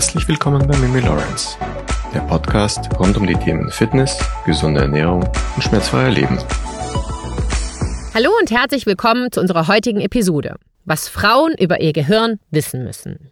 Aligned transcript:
Herzlich 0.00 0.28
willkommen 0.28 0.66
bei 0.66 0.74
Mimi 0.78 1.00
Lawrence, 1.00 1.58
der 2.14 2.20
Podcast 2.20 2.88
rund 2.98 3.18
um 3.18 3.26
die 3.26 3.34
Themen 3.34 3.70
Fitness, 3.70 4.18
gesunde 4.46 4.80
Ernährung 4.80 5.28
und 5.54 5.62
schmerzfreier 5.62 6.08
Leben. 6.08 6.38
Hallo 8.14 8.30
und 8.40 8.50
herzlich 8.50 8.86
willkommen 8.86 9.30
zu 9.30 9.42
unserer 9.42 9.68
heutigen 9.68 10.00
Episode, 10.00 10.56
was 10.86 11.06
Frauen 11.06 11.52
über 11.60 11.82
ihr 11.82 11.92
Gehirn 11.92 12.40
wissen 12.50 12.82
müssen. 12.82 13.30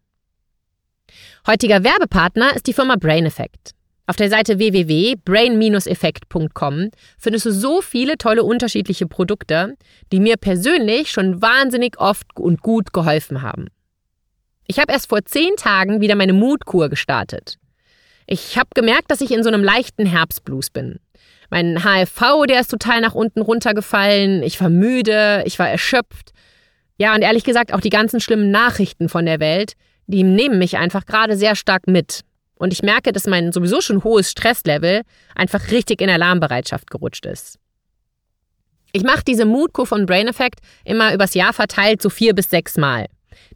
Heutiger 1.46 1.84
Werbepartner 1.84 2.54
ist 2.54 2.66
die 2.66 2.74
Firma 2.74 2.96
Brain 2.96 3.24
Effect. 3.24 3.70
Auf 4.06 4.16
der 4.16 4.28
Seite 4.28 4.58
www.brain-effekt.com 4.58 6.90
findest 7.16 7.46
du 7.46 7.50
so 7.50 7.80
viele 7.80 8.18
tolle 8.18 8.44
unterschiedliche 8.44 9.06
Produkte, 9.06 9.78
die 10.12 10.20
mir 10.20 10.36
persönlich 10.36 11.12
schon 11.12 11.40
wahnsinnig 11.40 11.98
oft 11.98 12.26
und 12.36 12.60
gut 12.60 12.92
geholfen 12.92 13.40
haben. 13.40 13.68
Ich 14.70 14.78
habe 14.78 14.92
erst 14.92 15.08
vor 15.08 15.24
zehn 15.24 15.56
Tagen 15.56 16.02
wieder 16.02 16.14
meine 16.14 16.34
Mutkur 16.34 16.90
gestartet. 16.90 17.56
Ich 18.26 18.58
habe 18.58 18.68
gemerkt, 18.74 19.10
dass 19.10 19.22
ich 19.22 19.30
in 19.30 19.42
so 19.42 19.48
einem 19.48 19.64
leichten 19.64 20.04
Herbstblues 20.04 20.68
bin. 20.68 21.00
Mein 21.48 21.82
HFV, 21.82 22.44
der 22.46 22.60
ist 22.60 22.70
total 22.70 23.00
nach 23.00 23.14
unten 23.14 23.40
runtergefallen. 23.40 24.42
Ich 24.42 24.60
war 24.60 24.68
müde, 24.68 25.42
ich 25.46 25.58
war 25.58 25.70
erschöpft. 25.70 26.32
Ja, 26.98 27.14
und 27.14 27.22
ehrlich 27.22 27.44
gesagt 27.44 27.72
auch 27.72 27.80
die 27.80 27.88
ganzen 27.88 28.20
schlimmen 28.20 28.50
Nachrichten 28.50 29.08
von 29.08 29.24
der 29.24 29.40
Welt, 29.40 29.72
die 30.06 30.22
nehmen 30.22 30.58
mich 30.58 30.76
einfach 30.76 31.06
gerade 31.06 31.38
sehr 31.38 31.56
stark 31.56 31.86
mit. 31.86 32.20
Und 32.56 32.74
ich 32.74 32.82
merke, 32.82 33.12
dass 33.12 33.26
mein 33.26 33.52
sowieso 33.52 33.80
schon 33.80 34.04
hohes 34.04 34.30
Stresslevel 34.30 35.00
einfach 35.34 35.70
richtig 35.70 36.02
in 36.02 36.10
Alarmbereitschaft 36.10 36.90
gerutscht 36.90 37.24
ist. 37.24 37.58
Ich 38.92 39.02
mache 39.02 39.24
diese 39.26 39.46
Moodco 39.46 39.86
von 39.86 40.04
Brain 40.04 40.28
Effect 40.28 40.60
immer 40.84 41.14
übers 41.14 41.32
Jahr 41.32 41.54
verteilt 41.54 42.02
so 42.02 42.10
vier 42.10 42.34
bis 42.34 42.50
sechs 42.50 42.76
Mal. 42.76 43.06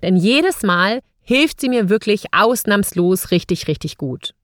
Denn 0.03 0.17
jedes 0.17 0.63
Mal 0.63 1.01
hilft 1.21 1.61
sie 1.61 1.69
mir 1.69 1.89
wirklich 1.89 2.27
ausnahmslos 2.33 3.31
richtig, 3.31 3.69
richtig 3.69 3.97
gut. 3.97 4.35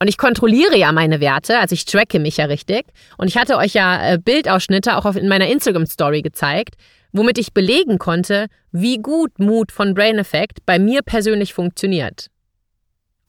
Und 0.00 0.08
ich 0.08 0.16
kontrolliere 0.16 0.76
ja 0.76 0.92
meine 0.92 1.20
Werte, 1.20 1.58
also 1.58 1.72
ich 1.72 1.84
tracke 1.84 2.20
mich 2.20 2.36
ja 2.36 2.44
richtig. 2.44 2.86
Und 3.16 3.26
ich 3.28 3.36
hatte 3.36 3.56
euch 3.56 3.74
ja 3.74 4.12
äh, 4.12 4.18
Bildausschnitte 4.18 4.96
auch 4.96 5.06
in 5.16 5.28
meiner 5.28 5.48
Instagram-Story 5.48 6.22
gezeigt, 6.22 6.76
womit 7.12 7.38
ich 7.38 7.52
belegen 7.52 7.98
konnte, 7.98 8.46
wie 8.70 8.98
gut 8.98 9.38
Mut 9.38 9.72
von 9.72 9.94
Brain 9.94 10.18
Effect 10.18 10.64
bei 10.66 10.78
mir 10.78 11.02
persönlich 11.02 11.52
funktioniert. 11.52 12.28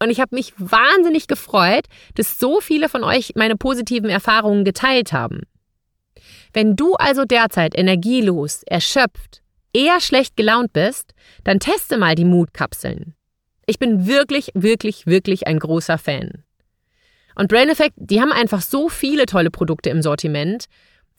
Und 0.02 0.12
ich 0.12 0.20
habe 0.20 0.36
mich 0.36 0.54
wahnsinnig 0.58 1.28
gefreut, 1.28 1.86
dass 2.16 2.40
so 2.40 2.62
viele 2.62 2.88
von 2.88 3.04
euch 3.04 3.34
meine 3.36 3.56
positiven 3.56 4.10
Erfahrungen 4.10 4.64
geteilt 4.64 5.12
haben. 5.12 5.42
Wenn 6.54 6.76
du 6.76 6.94
also 6.94 7.26
derzeit 7.26 7.78
energielos, 7.78 8.64
erschöpft, 8.64 9.42
eher 9.74 10.00
schlecht 10.02 10.36
gelaunt 10.36 10.74
bist, 10.74 11.14
dann 11.44 11.60
teste 11.60 11.98
mal 11.98 12.16
die 12.16 12.26
Mutkapseln. 12.26 13.16
Ich 13.66 13.80
bin 13.80 14.08
wirklich, 14.08 14.52
wirklich, 14.54 15.06
wirklich 15.06 15.48
ein 15.48 15.60
großer 15.60 15.98
Fan. 15.98 16.44
Und 17.36 17.48
Brain 17.48 17.70
Effect, 17.70 17.94
die 17.98 18.20
haben 18.20 18.32
einfach 18.32 18.62
so 18.62 18.90
viele 18.90 19.26
tolle 19.26 19.52
Produkte 19.52 19.90
im 19.90 20.02
Sortiment, 20.02 20.66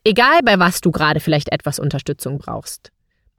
egal 0.05 0.41
bei 0.45 0.59
was 0.59 0.81
du 0.81 0.91
gerade 0.91 1.21
vielleicht 1.21 1.53
etwas 1.53 1.79
Unterstützung 1.79 2.39
brauchst. 2.39 2.91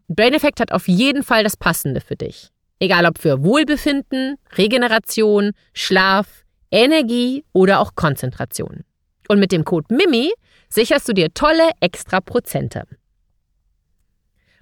Brain 0.07 0.33
Effect 0.33 0.59
hat 0.59 0.71
auf 0.71 0.87
jeden 0.87 1.23
Fall 1.23 1.43
das 1.43 1.57
Passende 1.57 2.01
für 2.01 2.15
dich. 2.15 2.49
Egal 2.79 3.05
ob 3.05 3.19
für 3.19 3.43
Wohlbefinden, 3.43 4.37
Regeneration, 4.57 5.51
Schlaf, 5.73 6.43
Energie 6.71 7.45
oder 7.53 7.79
auch 7.79 7.95
Konzentration. 7.95 8.83
Und 9.27 9.39
mit 9.39 9.51
dem 9.51 9.63
Code 9.63 9.93
MIMI 9.93 10.31
sicherst 10.69 11.07
du 11.07 11.13
dir 11.13 11.33
tolle 11.33 11.69
extra 11.79 12.19
Prozente. 12.21 12.85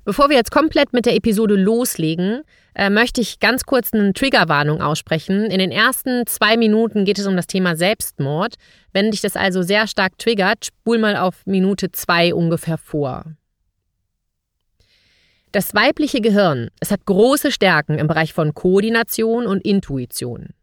Bevor 0.09 0.29
wir 0.29 0.38
jetzt 0.38 0.49
komplett 0.49 0.91
mit 0.91 1.05
der 1.05 1.15
Episode 1.15 1.53
loslegen, 1.53 2.41
äh, 2.73 2.89
möchte 2.89 3.21
ich 3.21 3.39
ganz 3.39 3.65
kurz 3.65 3.93
eine 3.93 4.11
Triggerwarnung 4.11 4.81
aussprechen. 4.81 5.52
In 5.52 5.59
den 5.59 5.69
ersten 5.69 6.25
zwei 6.25 6.58
Minuten 6.58 7.05
geht 7.05 7.20
es 7.20 7.27
um 7.27 7.36
das 7.36 7.45
Thema 7.45 7.75
Selbstmord. 7.75 8.55
Wenn 8.92 9.11
dich 9.11 9.21
das 9.21 9.36
also 9.36 9.61
sehr 9.61 9.86
stark 9.86 10.17
triggert, 10.17 10.65
spul 10.65 10.98
mal 10.98 11.15
auf 11.15 11.45
Minute 11.45 11.92
zwei 11.92 12.33
ungefähr 12.33 12.80
vor. 12.80 13.23
Das 15.52 15.75
weibliche 15.75 16.21
Gehirn, 16.21 16.69
es 16.80 16.89
hat 16.89 17.05
große 17.05 17.52
Stärken 17.52 17.99
im 17.99 18.08
Bereich 18.08 18.33
von 18.33 18.55
Koordination 18.55 19.45
und 19.45 19.64
Intuition. 19.64 20.55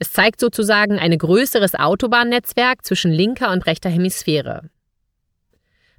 Es 0.00 0.10
zeigt 0.10 0.40
sozusagen 0.40 0.98
ein 0.98 1.16
größeres 1.16 1.76
Autobahnnetzwerk 1.76 2.84
zwischen 2.84 3.12
linker 3.12 3.52
und 3.52 3.64
rechter 3.66 3.90
Hemisphäre. 3.90 4.70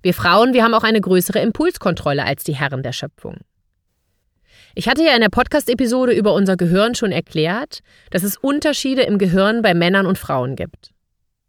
Wir 0.08 0.14
Frauen, 0.14 0.54
wir 0.54 0.64
haben 0.64 0.74
auch 0.74 0.86
eine 0.86 1.02
größere 1.02 1.40
Impulskontrolle 1.40 2.24
als 2.24 2.46
die 2.46 2.56
Herren 2.56 2.82
der 2.82 2.94
Schöpfung. 2.94 3.40
Ich 4.74 4.88
hatte 4.88 5.04
ja 5.04 5.14
in 5.14 5.20
der 5.20 5.28
Podcast-Episode 5.28 6.14
über 6.14 6.34
unser 6.34 6.56
Gehirn 6.56 6.96
schon 6.96 7.12
erklärt, 7.12 7.80
dass 8.10 8.24
es 8.24 8.38
Unterschiede 8.38 9.02
im 9.02 9.18
Gehirn 9.18 9.62
bei 9.62 9.74
Männern 9.74 10.06
und 10.06 10.18
Frauen 10.18 10.56
gibt. 10.56 10.92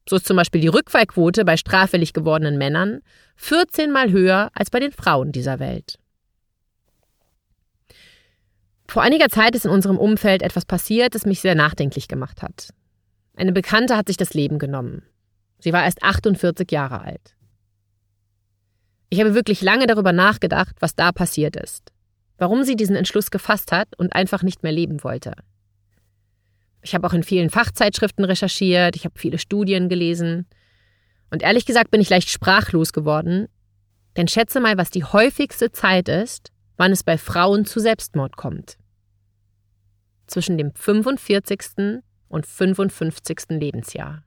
So 0.09 0.17
ist 0.17 0.27
zum 0.27 0.37
Beispiel 0.37 0.61
die 0.61 0.67
Rückfallquote 0.67 1.45
bei 1.45 1.57
straffällig 1.57 2.15
gewordenen 2.15 2.59
Männern 2.59 2.99
14 3.37 3.93
mal 3.93 4.11
höher 4.11 4.51
als 4.55 4.71
bei 4.71 4.81
den 4.81 4.91
Frauen 4.91 5.31
dieser 5.31 5.61
Welt. 5.61 5.95
Vor 8.89 9.03
einiger 9.03 9.29
Zeit 9.29 9.55
ist 9.55 9.67
in 9.67 9.71
unserem 9.71 9.99
Umfeld 9.99 10.43
etwas 10.43 10.65
passiert, 10.65 11.15
das 11.15 11.27
mich 11.27 11.41
sehr 11.41 11.55
nachdenklich 11.55 12.09
gemacht 12.09 12.43
hat. 12.43 12.71
Eine 13.37 13.53
Bekannte 13.53 13.97
hat 13.97 14.09
sich 14.09 14.17
das 14.17 14.35
Leben 14.35 14.59
genommen. 14.59 15.05
Sie 15.61 15.73
war 15.73 15.85
erst 15.85 16.03
48 16.03 16.73
Jahre 16.73 17.03
alt. 17.03 17.38
Ich 19.11 19.21
habe 19.21 19.35
wirklich 19.35 19.63
lange 19.63 19.87
darüber 19.87 20.13
nachgedacht, 20.13 20.77
was 20.81 20.95
da 20.95 21.13
passiert 21.13 21.57
ist. 21.57 21.93
Warum 22.37 22.63
sie 22.63 22.77
diesen 22.77 22.97
Entschluss 22.97 23.31
gefasst 23.31 23.73
hat 23.73 23.89
und 23.99 24.15
einfach 24.15 24.43
nicht 24.43 24.63
mehr 24.63 24.73
leben 24.73 25.03
wollte. 25.03 25.33
Ich 26.83 26.95
habe 26.95 27.07
auch 27.07 27.13
in 27.13 27.23
vielen 27.23 27.51
Fachzeitschriften 27.51 28.25
recherchiert, 28.25 28.97
ich 28.97 29.05
habe 29.05 29.19
viele 29.19 29.39
Studien 29.39 29.89
gelesen. 29.89 30.47
Und 31.31 31.43
ehrlich 31.43 31.67
gesagt 31.67 31.91
bin 31.91 32.01
ich 32.01 32.11
leicht 32.11 32.31
sprachlos 32.31 32.93
geworden, 32.93 33.49
denn 34.17 34.29
schätze 34.29 34.61
mal, 34.61 34.77
was 34.77 34.91
die 34.91 35.05
häufigste 35.05 35.73
Zeit 35.73 36.09
ist, 36.09 36.53
wann 36.77 36.93
es 36.93 37.03
bei 37.03 37.19
Frauen 37.19 37.65
zu 37.65 37.81
Selbstmord 37.81 38.37
kommt. 38.37 38.79
Zwischen 40.27 40.59
dem 40.59 40.73
45. 40.75 42.03
und 42.29 42.47
55. 42.47 43.39
Lebensjahr. 43.51 44.23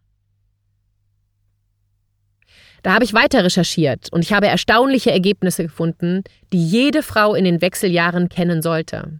Da 2.83 2.93
habe 2.93 3.03
ich 3.03 3.13
weiter 3.13 3.43
recherchiert 3.43 4.11
und 4.11 4.23
ich 4.23 4.33
habe 4.33 4.47
erstaunliche 4.47 5.11
Ergebnisse 5.11 5.63
gefunden, 5.63 6.23
die 6.51 6.65
jede 6.65 7.03
Frau 7.03 7.35
in 7.35 7.45
den 7.45 7.61
Wechseljahren 7.61 8.27
kennen 8.27 8.61
sollte. 8.61 9.19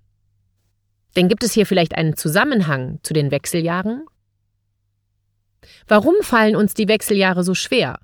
Denn 1.16 1.28
gibt 1.28 1.44
es 1.44 1.54
hier 1.54 1.66
vielleicht 1.66 1.96
einen 1.96 2.16
Zusammenhang 2.16 3.00
zu 3.04 3.14
den 3.14 3.32
Wechseljahren? 3.32 4.06
Warum 5.88 6.16
fallen 6.22 6.56
uns 6.56 6.74
die 6.74 6.88
Wechseljahre 6.88 7.44
so 7.44 7.54
schwer? 7.54 8.00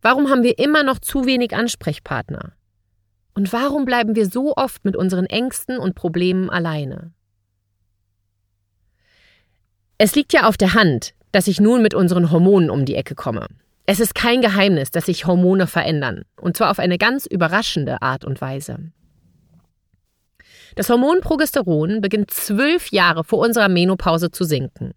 Warum 0.00 0.30
haben 0.30 0.42
wir 0.42 0.58
immer 0.58 0.82
noch 0.82 0.98
zu 0.98 1.26
wenig 1.26 1.54
Ansprechpartner? 1.54 2.52
Und 3.34 3.52
warum 3.52 3.84
bleiben 3.84 4.14
wir 4.14 4.26
so 4.26 4.54
oft 4.56 4.84
mit 4.84 4.96
unseren 4.96 5.26
Ängsten 5.26 5.78
und 5.78 5.94
Problemen 5.94 6.50
alleine? 6.50 7.12
Es 9.98 10.14
liegt 10.14 10.32
ja 10.32 10.48
auf 10.48 10.56
der 10.56 10.74
Hand, 10.74 11.14
dass 11.30 11.46
ich 11.46 11.60
nun 11.60 11.82
mit 11.82 11.94
unseren 11.94 12.30
Hormonen 12.30 12.70
um 12.70 12.84
die 12.84 12.94
Ecke 12.94 13.14
komme. 13.14 13.46
Es 13.84 13.98
ist 13.98 14.14
kein 14.14 14.40
Geheimnis, 14.42 14.90
dass 14.90 15.06
sich 15.06 15.26
Hormone 15.26 15.66
verändern, 15.66 16.24
und 16.40 16.56
zwar 16.56 16.70
auf 16.70 16.78
eine 16.78 16.98
ganz 16.98 17.26
überraschende 17.26 18.00
Art 18.00 18.24
und 18.24 18.40
Weise. 18.40 18.92
Das 20.76 20.88
Hormon 20.88 21.20
Progesteron 21.20 22.00
beginnt 22.00 22.30
zwölf 22.30 22.92
Jahre 22.92 23.24
vor 23.24 23.40
unserer 23.40 23.68
Menopause 23.68 24.30
zu 24.30 24.44
sinken. 24.44 24.92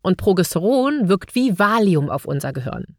Und 0.00 0.16
Progesteron 0.16 1.08
wirkt 1.08 1.34
wie 1.34 1.58
Valium 1.58 2.08
auf 2.08 2.24
unser 2.24 2.52
Gehirn. 2.52 2.96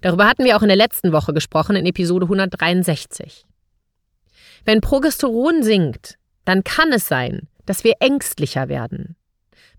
Darüber 0.00 0.26
hatten 0.26 0.44
wir 0.44 0.56
auch 0.56 0.62
in 0.62 0.68
der 0.68 0.76
letzten 0.76 1.12
Woche 1.12 1.34
gesprochen, 1.34 1.76
in 1.76 1.84
Episode 1.84 2.24
163. 2.24 3.44
Wenn 4.64 4.80
Progesteron 4.80 5.62
sinkt, 5.62 6.16
dann 6.44 6.64
kann 6.64 6.92
es 6.92 7.08
sein, 7.08 7.48
dass 7.66 7.84
wir 7.84 7.94
ängstlicher 8.00 8.68
werden. 8.68 9.16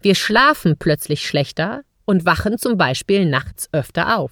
Wir 0.01 0.16
schlafen 0.16 0.77
plötzlich 0.77 1.25
schlechter 1.25 1.81
und 2.06 2.25
wachen 2.25 2.57
zum 2.57 2.77
Beispiel 2.77 3.25
nachts 3.25 3.69
öfter 3.71 4.18
auf. 4.18 4.31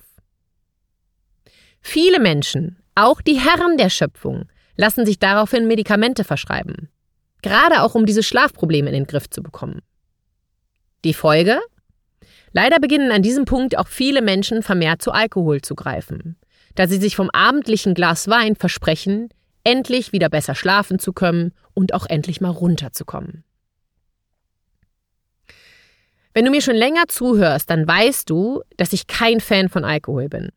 Viele 1.81 2.20
Menschen, 2.20 2.78
auch 2.96 3.22
die 3.22 3.40
Herren 3.40 3.78
der 3.78 3.90
Schöpfung, 3.90 4.46
lassen 4.76 5.06
sich 5.06 5.20
daraufhin 5.20 5.68
Medikamente 5.68 6.24
verschreiben. 6.24 6.90
Gerade 7.42 7.81
auch 7.81 7.96
um 7.96 8.06
diese 8.06 8.24
Schlafprobleme 8.24 8.90
in 8.90 8.94
den 8.94 9.08
Griff 9.08 9.30
zu 9.30 9.42
bekommen. 9.42 9.81
Die 11.04 11.14
Folge? 11.14 11.60
Leider 12.52 12.80
beginnen 12.80 13.12
an 13.12 13.22
diesem 13.22 13.46
Punkt 13.46 13.78
auch 13.78 13.88
viele 13.88 14.22
Menschen 14.22 14.64
vermehrt 14.64 15.02
zu 15.02 15.12
Alkohol 15.12 15.62
zu 15.62 15.76
greifen, 15.76 16.38
da 16.76 16.88
sie 16.88 16.98
sich 16.98 17.16
vom 17.16 17.30
abendlichen 17.30 17.94
Glas 17.94 18.28
Wein 18.28 18.56
versprechen, 18.56 19.30
endlich 19.64 20.12
wieder 20.12 20.30
besser 20.30 20.56
schlafen 20.56 21.00
zu 21.00 21.14
können 21.14 21.54
und 21.74 21.94
auch 21.94 22.06
endlich 22.06 22.42
mal 22.42 22.50
runterzukommen. 22.50 23.44
Wenn 26.34 26.46
du 26.46 26.52
mir 26.52 26.62
schon 26.62 26.75
länger 26.75 27.08
zuhörst, 27.08 27.70
dann 27.70 27.88
weißt 27.88 28.30
du, 28.30 28.62
dass 28.78 28.94
ich 28.94 29.08
kein 29.08 29.40
Fan 29.40 29.70
von 29.70 29.84
Alkohol 29.84 30.30
bin. 30.30 30.50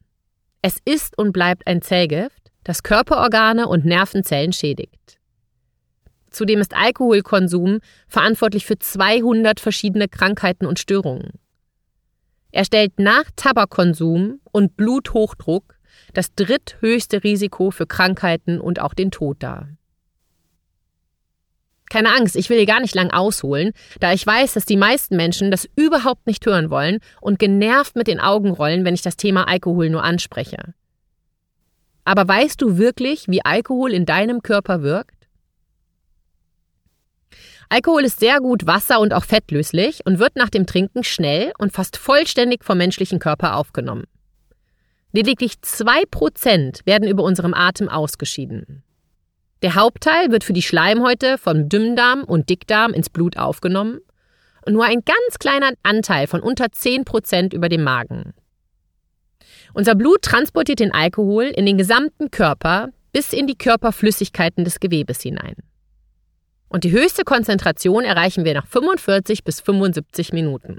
Es 0.63 0.79
ist 0.85 1.19
und 1.19 1.33
bleibt 1.33 1.67
ein 1.67 1.83
Zellgift, 1.83 2.53
das 2.63 2.85
Körperorgane 2.85 3.67
und 3.67 3.85
Nervenzellen 3.85 4.53
schädigt. 4.53 5.19
Zudem 6.31 6.61
ist 6.61 6.75
Alkoholkonsum 6.75 7.81
verantwortlich 8.07 8.65
für 8.65 8.79
200 8.79 9.59
verschiedene 9.59 10.09
Krankheiten 10.09 10.67
und 10.67 10.79
Störungen. 10.79 11.33
Er 12.53 12.65
stellt 12.65 12.99
nach 13.01 13.25
Tabakkonsum 13.35 14.41
und 14.53 14.77
Bluthochdruck 14.77 15.75
das 16.15 16.35
dritthöchste 16.35 17.25
Risiko 17.25 17.73
für 17.73 17.87
Krankheiten 17.87 18.61
und 18.61 18.81
auch 18.81 18.95
den 18.95 19.11
Tod 19.11 19.43
dar. 19.43 19.69
Keine 21.93 22.15
Angst, 22.15 22.37
ich 22.37 22.49
will 22.49 22.57
hier 22.57 22.65
gar 22.65 22.81
nicht 22.81 22.95
lang 22.95 23.11
ausholen, 23.11 23.73
da 24.01 24.15
ich 24.15 24.27
weiß, 24.27 24.55
dass 24.55 24.65
die 24.65 24.79
meisten 24.79 25.15
Menschen 25.15 25.51
das 25.51 25.69
überhaupt 25.77 26.27
nicht 26.27 26.47
hören 26.47 26.71
wollen 26.71 27.01
und 27.21 27.39
genervt 27.39 27.97
mit 27.97 28.07
den 28.07 28.19
Augen 28.19 28.49
rollen, 28.49 28.87
wenn 28.87 28.95
ich 28.95 29.03
das 29.03 29.19
Thema 29.19 29.47
Alkohol 29.47 29.91
nur 29.91 30.03
anspreche. 30.03 30.73
Aber 32.07 32.27
weißt 32.27 32.63
du 32.63 32.79
wirklich, 32.79 33.29
wie 33.29 33.45
Alkohol 33.45 33.93
in 33.93 34.07
deinem 34.07 34.41
Körper 34.41 34.83
wirkt? 34.83 35.29
Alkohol 37.69 38.05
ist 38.05 38.21
sehr 38.21 38.41
gut 38.41 38.67
wasser- 38.67 39.01
und 39.01 39.13
auch 39.13 39.25
fettlöslich 39.25 40.01
und 40.07 40.19
wird 40.19 40.37
nach 40.37 40.49
dem 40.49 40.65
Trinken 40.65 41.05
schnell 41.05 41.53
und 41.59 41.75
fast 41.75 41.99
vollständig 41.99 42.65
vom 42.65 42.79
menschlichen 42.79 43.19
Körper 43.19 43.57
aufgenommen. 43.57 44.05
Lediglich 45.13 45.57
2% 45.63 46.87
werden 46.87 47.07
über 47.07 47.23
unserem 47.23 47.53
Atem 47.53 47.91
ausgeschieden. 47.91 48.83
Der 49.63 49.77
Hauptteil 49.77 50.33
wird 50.33 50.43
für 50.43 50.53
die 50.53 50.63
Schleimhäute 50.63 51.39
vom 51.39 51.69
Dünndarm 51.69 52.25
und 52.25 52.49
Dickdarm 52.51 52.93
ins 52.93 53.09
Blut 53.09 53.37
aufgenommen 53.37 54.01
und 54.67 54.73
nur 54.73 54.85
ein 54.85 55.03
ganz 55.05 55.39
kleiner 55.39 55.73
Anteil 55.85 56.27
von 56.27 56.41
unter 56.41 56.67
10% 56.67 57.55
über 57.55 57.69
dem 57.69 57.85
Magen. 57.85 58.35
Unser 59.73 59.95
Blut 59.95 60.23
transportiert 60.23 60.81
den 60.81 60.93
Alkohol 60.93 61.45
in 61.45 61.65
den 61.65 61.79
gesamten 61.79 62.31
Körper 62.31 62.89
bis 63.13 63.33
in 63.33 63.47
die 63.47 63.57
Körperflüssigkeiten 63.57 64.65
des 64.65 64.81
Gewebes 64.81 65.23
hinein. 65.23 65.55
Und 66.69 66.85
die 66.85 66.91
höchste 66.91 67.23
Konzentration 67.23 68.03
erreichen 68.03 68.45
wir 68.45 68.55
nach 68.55 68.67
45 68.67 69.45
bis 69.45 69.61
75 69.61 70.33
Minuten. 70.33 70.79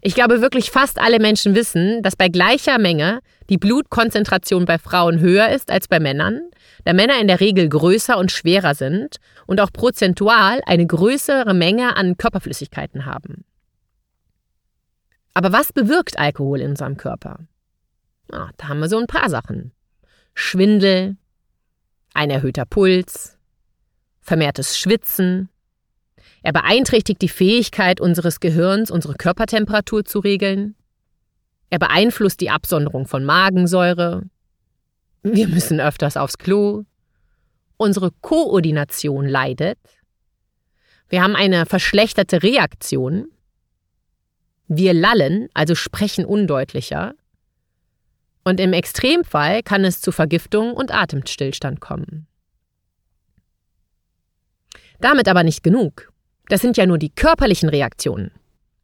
Ich 0.00 0.14
glaube 0.14 0.42
wirklich 0.42 0.70
fast 0.70 1.00
alle 1.00 1.18
Menschen 1.18 1.54
wissen, 1.54 2.02
dass 2.02 2.14
bei 2.14 2.28
gleicher 2.28 2.78
Menge 2.78 3.20
die 3.50 3.58
Blutkonzentration 3.58 4.64
bei 4.64 4.78
Frauen 4.78 5.20
höher 5.20 5.50
ist 5.50 5.70
als 5.70 5.88
bei 5.88 6.00
Männern, 6.00 6.40
da 6.84 6.92
Männer 6.92 7.20
in 7.20 7.28
der 7.28 7.40
Regel 7.40 7.68
größer 7.68 8.16
und 8.18 8.32
schwerer 8.32 8.74
sind 8.74 9.16
und 9.46 9.60
auch 9.60 9.72
prozentual 9.72 10.60
eine 10.66 10.86
größere 10.86 11.54
Menge 11.54 11.96
an 11.96 12.16
Körperflüssigkeiten 12.16 13.06
haben. 13.06 13.44
Aber 15.34 15.52
was 15.52 15.72
bewirkt 15.72 16.18
Alkohol 16.18 16.60
in 16.60 16.70
unserem 16.70 16.96
Körper? 16.96 17.40
Ah, 18.30 18.50
da 18.56 18.68
haben 18.68 18.80
wir 18.80 18.88
so 18.88 18.98
ein 18.98 19.06
paar 19.06 19.28
Sachen. 19.28 19.72
Schwindel, 20.32 21.16
ein 22.14 22.30
erhöhter 22.30 22.64
Puls, 22.64 23.36
vermehrtes 24.20 24.78
Schwitzen. 24.78 25.48
Er 26.42 26.52
beeinträchtigt 26.52 27.20
die 27.20 27.28
Fähigkeit 27.28 28.00
unseres 28.00 28.40
Gehirns, 28.40 28.90
unsere 28.90 29.14
Körpertemperatur 29.14 30.04
zu 30.04 30.20
regeln. 30.20 30.76
Er 31.74 31.80
beeinflusst 31.80 32.40
die 32.40 32.50
Absonderung 32.50 33.08
von 33.08 33.24
Magensäure. 33.24 34.22
Wir 35.24 35.48
müssen 35.48 35.80
öfters 35.80 36.16
aufs 36.16 36.38
Klo. 36.38 36.84
Unsere 37.76 38.12
Koordination 38.20 39.26
leidet. 39.26 39.80
Wir 41.08 41.20
haben 41.20 41.34
eine 41.34 41.66
verschlechterte 41.66 42.44
Reaktion. 42.44 43.26
Wir 44.68 44.94
lallen, 44.94 45.48
also 45.52 45.74
sprechen 45.74 46.24
undeutlicher. 46.24 47.16
Und 48.44 48.60
im 48.60 48.72
Extremfall 48.72 49.64
kann 49.64 49.84
es 49.84 50.00
zu 50.00 50.12
Vergiftung 50.12 50.74
und 50.74 50.94
Atemstillstand 50.94 51.80
kommen. 51.80 52.28
Damit 55.00 55.26
aber 55.26 55.42
nicht 55.42 55.64
genug. 55.64 56.12
Das 56.46 56.60
sind 56.60 56.76
ja 56.76 56.86
nur 56.86 56.98
die 56.98 57.10
körperlichen 57.10 57.68
Reaktionen. 57.68 58.30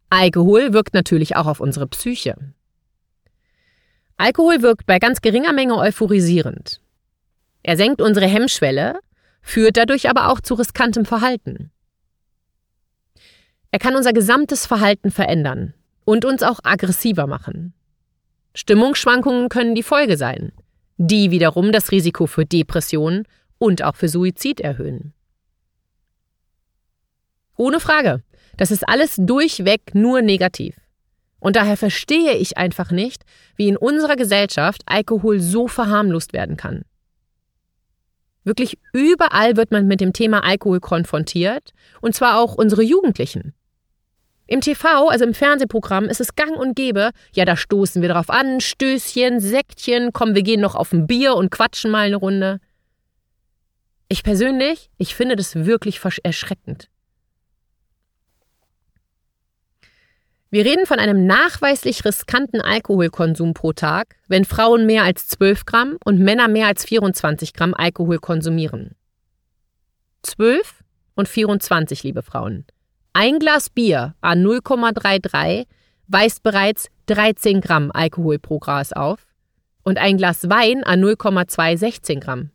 Alkohol 0.09 0.73
wirkt 0.73 0.93
natürlich 0.93 1.37
auch 1.37 1.47
auf 1.47 1.61
unsere 1.61 1.87
Psyche. 1.87 2.53
Alkohol 4.21 4.61
wirkt 4.61 4.85
bei 4.85 4.99
ganz 4.99 5.23
geringer 5.23 5.55
Menge 5.55 5.79
euphorisierend. 5.79 6.83
Er 7.63 7.79
senkt 7.79 8.03
unsere 8.03 8.27
Hemmschwelle, 8.27 9.01
führt 9.41 9.79
dadurch 9.79 10.11
aber 10.11 10.29
auch 10.29 10.43
zu 10.43 10.53
riskantem 10.53 11.07
Verhalten. 11.07 11.71
Er 13.71 13.79
kann 13.79 13.97
unser 13.97 14.13
gesamtes 14.13 14.67
Verhalten 14.67 15.11
verändern 15.11 15.73
und 16.05 16.27
uns 16.27 16.43
auch 16.43 16.61
aggressiver 16.65 17.27
machen. 17.27 17.73
Stimmungsschwankungen 18.55 19.49
können 19.49 19.75
die 19.75 19.83
Folge 19.83 20.19
sein, 20.19 20.53
die 20.99 21.31
wiederum 21.31 21.73
das 21.73 21.91
Risiko 21.91 22.27
für 22.27 22.45
Depressionen 22.45 23.27
und 23.57 23.83
auch 23.83 23.97
für 23.97 24.11
Suizid 24.11 24.61
erhöhen. 24.61 25.15
Ohne 27.57 27.81
Frage. 27.81 28.23
Das 28.59 28.71
ist 28.71 28.87
alles 28.87 29.17
durchweg 29.17 29.95
nur 29.95 30.21
negativ. 30.21 30.80
Und 31.41 31.57
daher 31.57 31.77
verstehe 31.77 32.37
ich 32.37 32.59
einfach 32.59 32.91
nicht, 32.91 33.25
wie 33.57 33.69
in 33.69 33.77
unserer 33.77 34.17
Gesellschaft 34.17 34.83
Alkohol 34.87 35.41
so 35.41 35.69
verharmlost 35.69 36.33
werden 36.33 36.57
kann. 36.57 36.83
Wirklich 38.45 38.79
überall 38.93 39.57
wird 39.57 39.71
man 39.71 39.87
mit 39.87 40.01
dem 40.01 40.13
Thema 40.13 40.45
Alkohol 40.45 40.81
konfrontiert, 40.81 41.73
und 42.01 42.15
zwar 42.15 42.39
auch 42.39 42.55
unsere 42.55 42.83
Jugendlichen. 42.83 43.55
Im 44.47 44.61
TV, 44.61 45.09
also 45.09 45.25
im 45.25 45.35
Fernsehprogramm, 45.35 46.07
ist 46.07 46.21
es 46.21 46.35
gang 46.35 46.57
und 46.57 46.75
gäbe, 46.75 47.11
ja, 47.33 47.45
da 47.45 47.57
stoßen 47.57 48.03
wir 48.03 48.09
drauf 48.09 48.31
an, 48.31 48.61
Stößchen, 48.61 49.39
Säckchen, 49.39 50.13
komm, 50.13 50.35
wir 50.35 50.43
gehen 50.43 50.61
noch 50.61 50.75
auf 50.75 50.93
ein 50.93 51.07
Bier 51.07 51.37
und 51.37 51.51
quatschen 51.51 51.91
mal 51.91 52.07
eine 52.07 52.17
Runde. 52.17 52.59
Ich 54.09 54.25
persönlich, 54.25 54.91
ich 54.99 55.15
finde 55.15 55.37
das 55.37 55.55
wirklich 55.55 56.01
erschreckend. 56.25 56.89
Wir 60.53 60.65
reden 60.65 60.85
von 60.85 60.99
einem 60.99 61.27
nachweislich 61.27 62.05
riskanten 62.05 62.61
Alkoholkonsum 62.61 63.55
pro 63.55 63.73
Tag, 63.73 64.17
wenn 64.27 64.45
Frauen 64.45 64.85
mehr 64.85 65.05
als 65.05 65.29
12 65.29 65.65
Gramm 65.65 65.97
und 66.05 66.19
Männer 66.19 66.49
mehr 66.49 66.67
als 66.67 66.85
24 66.85 67.55
Gramm 67.55 67.73
Alkohol 67.73 68.19
konsumieren. 68.19 68.97
12 70.23 70.83
und 71.15 71.29
24, 71.29 72.03
liebe 72.03 72.23
Frauen. 72.23 72.67
Ein 73.13 73.39
Glas 73.39 73.71
Bier 73.71 74.17
a 74.21 74.33
0,33 74.33 75.67
weist 76.09 76.43
bereits 76.43 76.89
13 77.07 77.61
Gramm 77.61 77.93
Alkohol 77.93 78.41
pro 78.41 78.59
Glas 78.59 78.93
auf 78.93 79.21
und 79.85 79.99
ein 79.99 80.17
Glas 80.17 80.51
Wein 80.51 80.83
a 80.85 80.97
0,216 80.97 82.19
Gramm. 82.19 82.51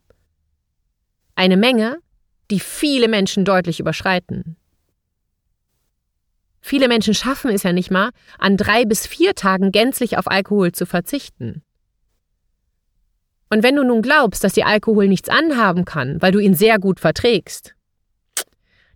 Eine 1.36 1.56
Menge, 1.56 2.00
die 2.52 2.60
viele 2.60 3.08
Menschen 3.08 3.46
deutlich 3.46 3.80
überschreiten. 3.80 4.58
Viele 6.68 6.88
Menschen 6.88 7.14
schaffen 7.14 7.52
es 7.52 7.62
ja 7.62 7.74
nicht 7.74 7.92
mal, 7.92 8.10
an 8.40 8.58
drei 8.58 8.86
bis 8.86 9.06
vier 9.06 9.36
Tagen 9.36 9.72
gänzlich 9.72 10.18
auf 10.18 10.26
Alkohol 10.26 10.72
zu 10.72 10.88
verzichten. 10.88 11.62
Und 13.52 13.62
wenn 13.62 13.76
du 13.76 13.84
nun 13.84 14.02
glaubst, 14.02 14.44
dass 14.44 14.54
dir 14.54 14.66
Alkohol 14.66 15.08
nichts 15.08 15.30
anhaben 15.30 15.86
kann, 15.86 16.20
weil 16.24 16.32
du 16.32 16.40
ihn 16.40 16.56
sehr 16.56 16.80
gut 16.80 17.00
verträgst, 17.00 17.76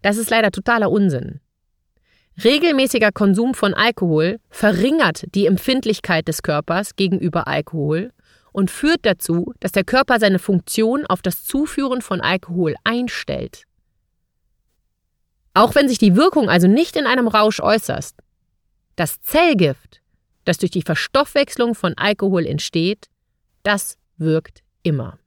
das 0.02 0.18
ist 0.18 0.32
leider 0.32 0.50
totaler 0.50 0.90
Unsinn. 0.90 1.42
Regelmäßiger 2.44 3.12
Konsum 3.12 3.54
von 3.54 3.76
Alkohol 3.76 4.40
verringert 4.50 5.26
die 5.36 5.46
Empfindlichkeit 5.46 6.28
des 6.28 6.42
Körpers 6.42 6.96
gegenüber 6.96 7.48
Alkohol 7.48 8.14
und 8.52 8.72
führt 8.72 9.02
dazu, 9.06 9.54
dass 9.60 9.74
der 9.74 9.84
Körper 9.84 10.20
seine 10.20 10.40
Funktion 10.40 11.06
auf 11.06 11.22
das 11.22 11.44
Zuführen 11.44 12.02
von 12.02 12.20
Alkohol 12.20 12.74
einstellt. 12.84 13.68
Auch 15.60 15.76
wenn 15.76 15.90
sich 15.90 15.98
die 15.98 16.16
Wirkung 16.16 16.50
also 16.50 16.68
nicht 16.68 16.96
in 16.96 17.06
einem 17.06 17.28
Rausch 17.28 17.60
äußert, 17.60 18.14
das 18.96 19.20
Zellgift, 19.20 20.02
das 20.46 20.58
durch 20.58 20.72
die 20.72 20.84
Verstoffwechslung 20.84 21.76
von 21.76 21.98
Alkohol 21.98 22.46
entsteht, 22.46 23.10
das 23.64 23.98
wirkt 24.16 24.64
immer. 24.84 25.20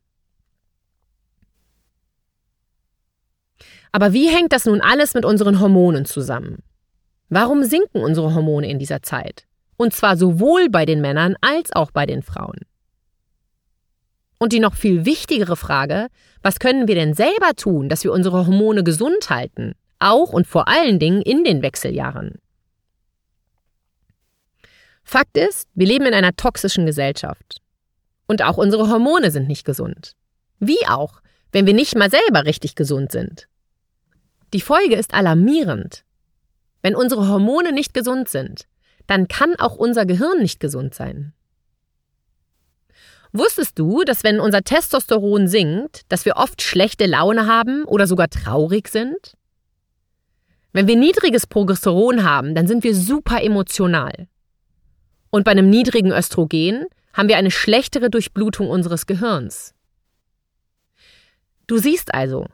Aber 3.92 4.14
wie 4.14 4.34
hängt 4.34 4.54
das 4.54 4.64
nun 4.64 4.80
alles 4.80 5.12
mit 5.12 5.26
unseren 5.26 5.60
Hormonen 5.60 6.06
zusammen? 6.06 6.62
Warum 7.28 7.62
sinken 7.62 8.02
unsere 8.02 8.34
Hormone 8.34 8.70
in 8.70 8.78
dieser 8.78 9.02
Zeit? 9.02 9.46
Und 9.76 9.92
zwar 9.92 10.16
sowohl 10.16 10.70
bei 10.70 10.86
den 10.86 11.02
Männern 11.02 11.36
als 11.42 11.72
auch 11.72 11.90
bei 11.90 12.06
den 12.06 12.22
Frauen. 12.22 12.60
Und 14.38 14.54
die 14.54 14.60
noch 14.60 14.76
viel 14.76 15.04
wichtigere 15.04 15.56
Frage, 15.56 16.08
was 16.40 16.58
können 16.58 16.88
wir 16.88 16.94
denn 16.94 17.12
selber 17.12 17.52
tun, 17.54 17.90
dass 17.90 18.02
wir 18.02 18.12
unsere 18.12 18.46
Hormone 18.46 18.82
gesund 18.82 19.28
halten? 19.28 19.74
Auch 20.02 20.32
und 20.32 20.46
vor 20.46 20.68
allen 20.68 20.98
Dingen 20.98 21.22
in 21.22 21.44
den 21.44 21.62
Wechseljahren. 21.62 22.38
Fakt 25.04 25.36
ist, 25.36 25.68
wir 25.74 25.86
leben 25.86 26.06
in 26.06 26.14
einer 26.14 26.34
toxischen 26.36 26.86
Gesellschaft. 26.86 27.60
Und 28.26 28.42
auch 28.42 28.56
unsere 28.56 28.88
Hormone 28.88 29.30
sind 29.30 29.48
nicht 29.48 29.64
gesund. 29.64 30.14
Wie 30.58 30.86
auch, 30.88 31.20
wenn 31.50 31.66
wir 31.66 31.74
nicht 31.74 31.96
mal 31.96 32.10
selber 32.10 32.46
richtig 32.46 32.74
gesund 32.74 33.12
sind. 33.12 33.48
Die 34.54 34.60
Folge 34.60 34.96
ist 34.96 35.12
alarmierend. 35.14 36.04
Wenn 36.82 36.94
unsere 36.94 37.28
Hormone 37.28 37.72
nicht 37.72 37.94
gesund 37.94 38.28
sind, 38.28 38.66
dann 39.06 39.28
kann 39.28 39.54
auch 39.56 39.76
unser 39.76 40.06
Gehirn 40.06 40.38
nicht 40.38 40.60
gesund 40.60 40.94
sein. 40.94 41.32
Wusstest 43.32 43.78
du, 43.78 44.04
dass 44.04 44.24
wenn 44.24 44.40
unser 44.40 44.62
Testosteron 44.62 45.48
sinkt, 45.48 46.02
dass 46.10 46.26
wir 46.26 46.36
oft 46.36 46.60
schlechte 46.60 47.06
Laune 47.06 47.46
haben 47.46 47.84
oder 47.84 48.06
sogar 48.06 48.28
traurig 48.28 48.88
sind? 48.88 49.36
Wenn 50.72 50.86
wir 50.86 50.96
niedriges 50.96 51.46
Progesteron 51.46 52.24
haben, 52.24 52.54
dann 52.54 52.66
sind 52.66 52.82
wir 52.82 52.94
super 52.94 53.42
emotional. 53.42 54.26
Und 55.30 55.44
bei 55.44 55.50
einem 55.50 55.68
niedrigen 55.68 56.12
Östrogen 56.12 56.86
haben 57.12 57.28
wir 57.28 57.36
eine 57.36 57.50
schlechtere 57.50 58.10
Durchblutung 58.10 58.70
unseres 58.70 59.06
Gehirns. 59.06 59.74
Du 61.66 61.78
siehst 61.78 62.14
also, 62.14 62.46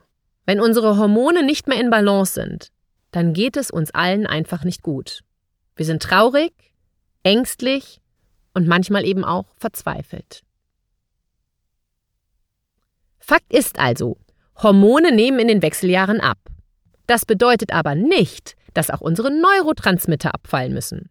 wenn 0.45 0.59
unsere 0.59 0.97
Hormone 0.97 1.43
nicht 1.43 1.67
mehr 1.67 1.79
in 1.79 1.89
Balance 1.89 2.33
sind, 2.33 2.71
dann 3.11 3.33
geht 3.33 3.57
es 3.57 3.71
uns 3.71 3.91
allen 3.91 4.27
einfach 4.27 4.63
nicht 4.63 4.83
gut. 4.83 5.21
Wir 5.75 5.85
sind 5.85 6.03
traurig, 6.03 6.53
ängstlich 7.23 8.01
und 8.53 8.67
manchmal 8.67 9.05
eben 9.05 9.23
auch 9.23 9.45
verzweifelt. 9.57 10.43
Fakt 13.19 13.53
ist 13.53 13.79
also, 13.79 14.17
Hormone 14.57 15.11
nehmen 15.13 15.39
in 15.39 15.47
den 15.47 15.61
Wechseljahren 15.61 16.19
ab. 16.19 16.37
Das 17.09 17.25
bedeutet 17.25 17.73
aber 17.73 17.95
nicht, 17.95 18.55
dass 18.75 18.91
auch 18.91 19.01
unsere 19.01 19.31
Neurotransmitter 19.31 20.31
abfallen 20.31 20.75
müssen. 20.75 21.09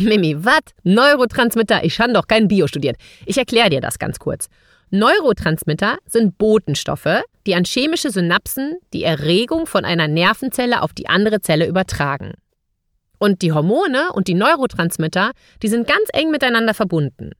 Mimi, 0.00 0.44
was? 0.44 0.62
Neurotransmitter? 0.82 1.84
Ich 1.84 2.00
habe 2.00 2.12
doch 2.12 2.26
kein 2.26 2.48
Bio 2.48 2.66
studiert. 2.66 2.96
Ich 3.24 3.38
erkläre 3.38 3.70
dir 3.70 3.80
das 3.80 4.00
ganz 4.00 4.18
kurz. 4.18 4.48
Neurotransmitter 4.90 5.98
sind 6.04 6.36
Botenstoffe, 6.36 7.22
die 7.46 7.54
an 7.54 7.62
chemische 7.62 8.10
Synapsen 8.10 8.78
die 8.92 9.04
Erregung 9.04 9.66
von 9.66 9.84
einer 9.84 10.08
Nervenzelle 10.08 10.82
auf 10.82 10.92
die 10.92 11.08
andere 11.08 11.40
Zelle 11.40 11.68
übertragen. 11.68 12.32
Und 13.18 13.42
die 13.42 13.52
Hormone 13.52 14.12
und 14.14 14.26
die 14.26 14.34
Neurotransmitter, 14.34 15.30
die 15.62 15.68
sind 15.68 15.86
ganz 15.86 16.08
eng 16.12 16.32
miteinander 16.32 16.74
verbunden. 16.74 17.30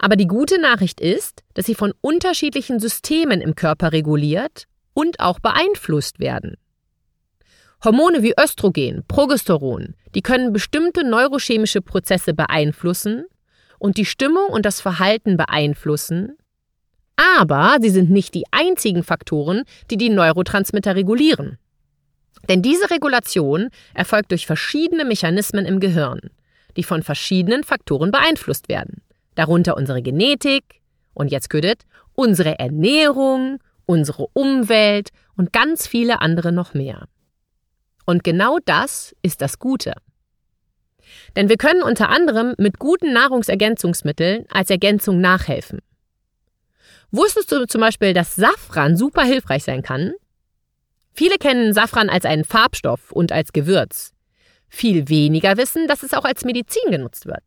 Aber 0.00 0.16
die 0.16 0.26
gute 0.26 0.60
Nachricht 0.60 1.00
ist, 1.00 1.44
dass 1.54 1.66
sie 1.66 1.76
von 1.76 1.94
unterschiedlichen 2.00 2.80
Systemen 2.80 3.40
im 3.40 3.54
Körper 3.54 3.92
reguliert 3.92 4.66
und 4.94 5.20
auch 5.20 5.38
beeinflusst 5.40 6.20
werden. 6.20 6.56
Hormone 7.82 8.22
wie 8.22 8.34
Östrogen, 8.38 9.04
Progesteron, 9.08 9.94
die 10.14 10.20
können 10.20 10.52
bestimmte 10.52 11.02
neurochemische 11.02 11.80
Prozesse 11.80 12.34
beeinflussen 12.34 13.24
und 13.78 13.96
die 13.96 14.04
Stimmung 14.04 14.48
und 14.48 14.66
das 14.66 14.80
Verhalten 14.80 15.38
beeinflussen, 15.38 16.36
aber 17.16 17.78
sie 17.80 17.90
sind 17.90 18.10
nicht 18.10 18.34
die 18.34 18.44
einzigen 18.50 19.02
Faktoren, 19.02 19.64
die 19.90 19.96
die 19.96 20.10
Neurotransmitter 20.10 20.94
regulieren. 20.94 21.58
Denn 22.48 22.62
diese 22.62 22.90
Regulation 22.90 23.68
erfolgt 23.94 24.30
durch 24.30 24.46
verschiedene 24.46 25.04
Mechanismen 25.04 25.66
im 25.66 25.80
Gehirn, 25.80 26.20
die 26.76 26.82
von 26.82 27.02
verschiedenen 27.02 27.64
Faktoren 27.64 28.10
beeinflusst 28.10 28.68
werden. 28.68 29.02
Darunter 29.34 29.76
unsere 29.76 30.02
Genetik 30.02 30.80
und 31.14 31.30
jetzt 31.30 31.50
Güdet, 31.50 31.82
unsere 32.14 32.58
Ernährung, 32.58 33.58
unsere 33.90 34.28
Umwelt 34.34 35.10
und 35.36 35.52
ganz 35.52 35.88
viele 35.88 36.20
andere 36.20 36.52
noch 36.52 36.74
mehr. 36.74 37.08
Und 38.06 38.22
genau 38.22 38.58
das 38.64 39.16
ist 39.20 39.42
das 39.42 39.58
Gute. 39.58 39.94
Denn 41.34 41.48
wir 41.48 41.56
können 41.56 41.82
unter 41.82 42.08
anderem 42.08 42.54
mit 42.56 42.78
guten 42.78 43.12
Nahrungsergänzungsmitteln 43.12 44.46
als 44.48 44.70
Ergänzung 44.70 45.20
nachhelfen. 45.20 45.80
Wusstest 47.10 47.50
du 47.50 47.66
zum 47.66 47.80
Beispiel, 47.80 48.14
dass 48.14 48.36
Safran 48.36 48.96
super 48.96 49.24
hilfreich 49.24 49.64
sein 49.64 49.82
kann? 49.82 50.12
Viele 51.12 51.38
kennen 51.38 51.72
Safran 51.72 52.08
als 52.08 52.24
einen 52.24 52.44
Farbstoff 52.44 53.10
und 53.10 53.32
als 53.32 53.52
Gewürz. 53.52 54.12
Viel 54.68 55.08
weniger 55.08 55.56
wissen, 55.56 55.88
dass 55.88 56.04
es 56.04 56.14
auch 56.14 56.24
als 56.24 56.44
Medizin 56.44 56.92
genutzt 56.92 57.26
wird. 57.26 57.42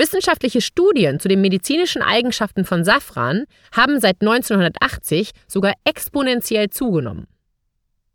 Wissenschaftliche 0.00 0.62
Studien 0.62 1.20
zu 1.20 1.28
den 1.28 1.42
medizinischen 1.42 2.00
Eigenschaften 2.00 2.64
von 2.64 2.84
Safran 2.84 3.44
haben 3.70 4.00
seit 4.00 4.22
1980 4.22 5.30
sogar 5.46 5.74
exponentiell 5.84 6.70
zugenommen. 6.70 7.26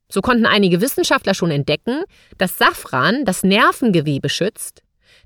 So 0.09 0.21
konnten 0.21 0.47
einige 0.47 0.81
Wissenschaftler 0.81 1.35
schon 1.35 1.51
entdecken, 1.51 2.01
dass 2.39 2.57
Safran 2.57 3.23
das 3.23 3.43
Nervengewebe 3.43 4.29
schützt, 4.29 4.81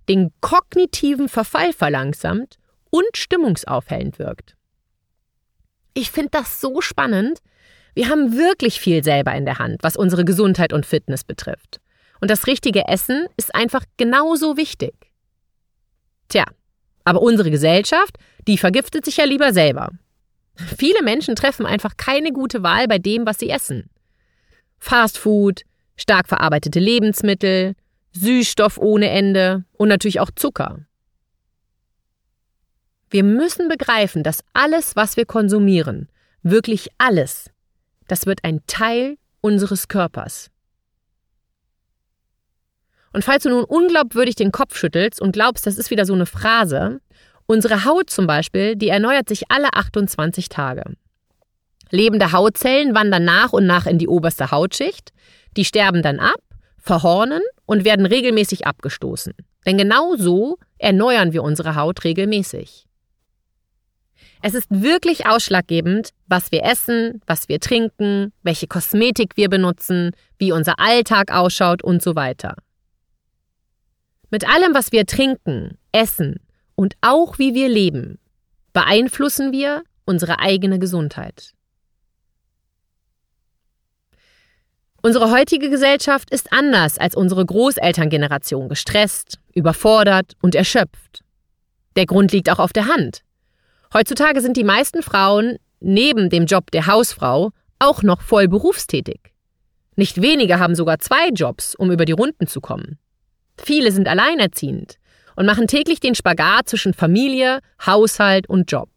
den 0.10 0.32
kognitiven 0.42 1.30
Verfall 1.30 1.72
verlangsamt 1.72 2.58
und 2.90 3.08
stimmungsaufhellend 3.16 4.20
wirkt. 4.20 4.56
Ich 5.94 6.12
finde 6.12 6.32
das 6.32 6.60
so 6.60 6.82
spannend. 6.82 7.40
Wir 7.94 8.10
haben 8.10 8.36
wirklich 8.36 8.82
viel 8.82 9.02
selber 9.02 9.34
in 9.34 9.46
der 9.46 9.60
Hand, 9.60 9.78
was 9.82 9.96
unsere 9.96 10.26
Gesundheit 10.26 10.74
und 10.74 10.86
Fitness 10.86 11.24
betrifft. 11.24 11.80
Und 12.20 12.30
das 12.30 12.48
richtige 12.48 12.86
Essen 12.90 13.28
ist 13.38 13.56
einfach 13.56 13.86
genauso 13.96 14.58
wichtig. 14.58 14.94
Tja, 16.30 16.46
aber 17.04 17.22
unsere 17.22 17.52
Gesellschaft, 17.52 18.18
die 18.48 18.58
vergiftet 18.58 19.06
sich 19.06 19.18
ja 19.18 19.26
lieber 19.26 19.54
selber. 19.54 19.90
Viele 20.56 21.04
Menschen 21.04 21.36
treffen 21.36 21.66
einfach 21.66 21.98
keine 21.98 22.32
gute 22.32 22.64
Wahl 22.64 22.88
bei 22.88 23.00
dem, 23.00 23.26
was 23.26 23.40
sie 23.40 23.50
essen. 23.50 23.90
Fastfood, 24.78 25.64
stark 25.96 26.28
verarbeitete 26.28 26.80
Lebensmittel, 26.80 27.76
Süßstoff 28.14 28.78
ohne 28.78 29.10
Ende 29.10 29.66
und 29.74 29.90
natürlich 29.90 30.20
auch 30.20 30.32
Zucker. 30.36 30.80
Wir 33.10 33.24
müssen 33.24 33.70
begreifen, 33.70 34.24
dass 34.24 34.44
alles, 34.54 34.96
was 34.96 35.18
wir 35.18 35.26
konsumieren, 35.26 36.10
wirklich 36.44 36.90
alles, 36.98 37.50
das 38.08 38.26
wird 38.26 38.44
ein 38.44 38.62
Teil 38.68 39.18
unseres 39.42 39.88
Körpers. 39.88 40.52
Und 43.14 43.24
falls 43.24 43.44
du 43.44 43.50
nun 43.50 43.64
unglaubwürdig 43.64 44.36
den 44.36 44.52
Kopf 44.52 44.78
schüttelst 44.78 45.22
und 45.22 45.32
glaubst, 45.32 45.66
das 45.66 45.78
ist 45.78 45.90
wieder 45.90 46.06
so 46.06 46.14
eine 46.14 46.26
Phrase, 46.26 47.02
unsere 47.46 47.86
Haut 47.86 48.10
zum 48.10 48.28
Beispiel, 48.28 48.76
die 48.76 48.90
erneuert 48.90 49.28
sich 49.28 49.50
alle 49.50 49.74
28 49.74 50.50
Tage. 50.50 50.84
Lebende 51.92 52.32
Hautzellen 52.32 52.94
wandern 52.94 53.26
nach 53.26 53.52
und 53.52 53.66
nach 53.66 53.88
in 53.88 53.98
die 53.98 54.08
oberste 54.08 54.52
Hautschicht, 54.52 55.12
die 55.58 55.66
sterben 55.66 56.04
dann 56.04 56.20
ab, 56.20 56.40
verhornen 56.78 57.42
und 57.66 57.84
werden 57.84 58.06
regelmäßig 58.06 58.68
abgestoßen. 58.68 59.34
Denn 59.66 59.78
genau 59.78 60.16
so 60.16 60.58
erneuern 60.78 61.34
wir 61.34 61.44
unsere 61.44 61.76
Haut 61.76 62.04
regelmäßig. 62.04 62.86
Es 64.42 64.54
ist 64.54 64.68
wirklich 64.70 65.26
ausschlaggebend, 65.26 66.12
was 66.28 66.52
wir 66.52 66.64
essen, 66.64 67.22
was 67.28 67.50
wir 67.50 67.60
trinken, 67.60 68.32
welche 68.42 68.68
Kosmetik 68.68 69.36
wir 69.36 69.50
benutzen, 69.50 70.12
wie 70.38 70.54
unser 70.54 70.80
Alltag 70.80 71.34
ausschaut 71.34 71.84
und 71.84 72.02
so 72.02 72.16
weiter. 72.16 72.56
Mit 74.32 74.48
allem, 74.48 74.74
was 74.74 74.92
wir 74.92 75.06
trinken, 75.06 75.78
essen 75.92 76.40
und 76.76 76.96
auch 77.02 77.40
wie 77.40 77.54
wir 77.54 77.68
leben, 77.68 78.20
beeinflussen 78.74 79.52
wir 79.52 79.84
unsere 80.06 80.40
eigene 80.40 80.80
Gesundheit. 80.80 81.54
Unsere 85.02 85.32
heutige 85.32 85.70
Gesellschaft 85.70 86.30
ist 86.30 86.52
anders 86.52 86.98
als 86.98 87.16
unsere 87.16 87.46
Großelterngeneration 87.46 88.68
gestresst, 88.68 89.40
überfordert 89.54 90.34
und 90.42 90.56
erschöpft. 90.56 91.22
Der 91.96 92.06
Grund 92.06 92.32
liegt 92.34 92.50
auch 92.50 92.60
auf 92.60 92.74
der 92.74 92.88
Hand. 92.88 93.24
Heutzutage 93.94 94.42
sind 94.42 94.58
die 94.58 94.64
meisten 94.64 95.02
Frauen 95.02 95.58
neben 95.80 96.30
dem 96.30 96.46
Job 96.46 96.70
der 96.72 96.86
Hausfrau 96.86 97.52
auch 97.80 98.04
noch 98.04 98.22
voll 98.22 98.48
berufstätig. 98.48 99.34
Nicht 99.96 100.22
wenige 100.22 100.60
haben 100.60 100.76
sogar 100.76 101.00
zwei 101.00 101.30
Jobs, 101.30 101.76
um 101.76 101.92
über 101.92 102.06
die 102.06 102.12
Runden 102.12 102.48
zu 102.48 102.62
kommen. 102.62 103.00
Viele 103.64 103.92
sind 103.92 104.08
alleinerziehend 104.08 104.98
und 105.36 105.46
machen 105.46 105.68
täglich 105.68 106.00
den 106.00 106.16
Spagat 106.16 106.70
zwischen 106.70 106.94
Familie, 106.94 107.60
Haushalt 107.86 108.48
und 108.50 108.72
Job. 108.72 108.90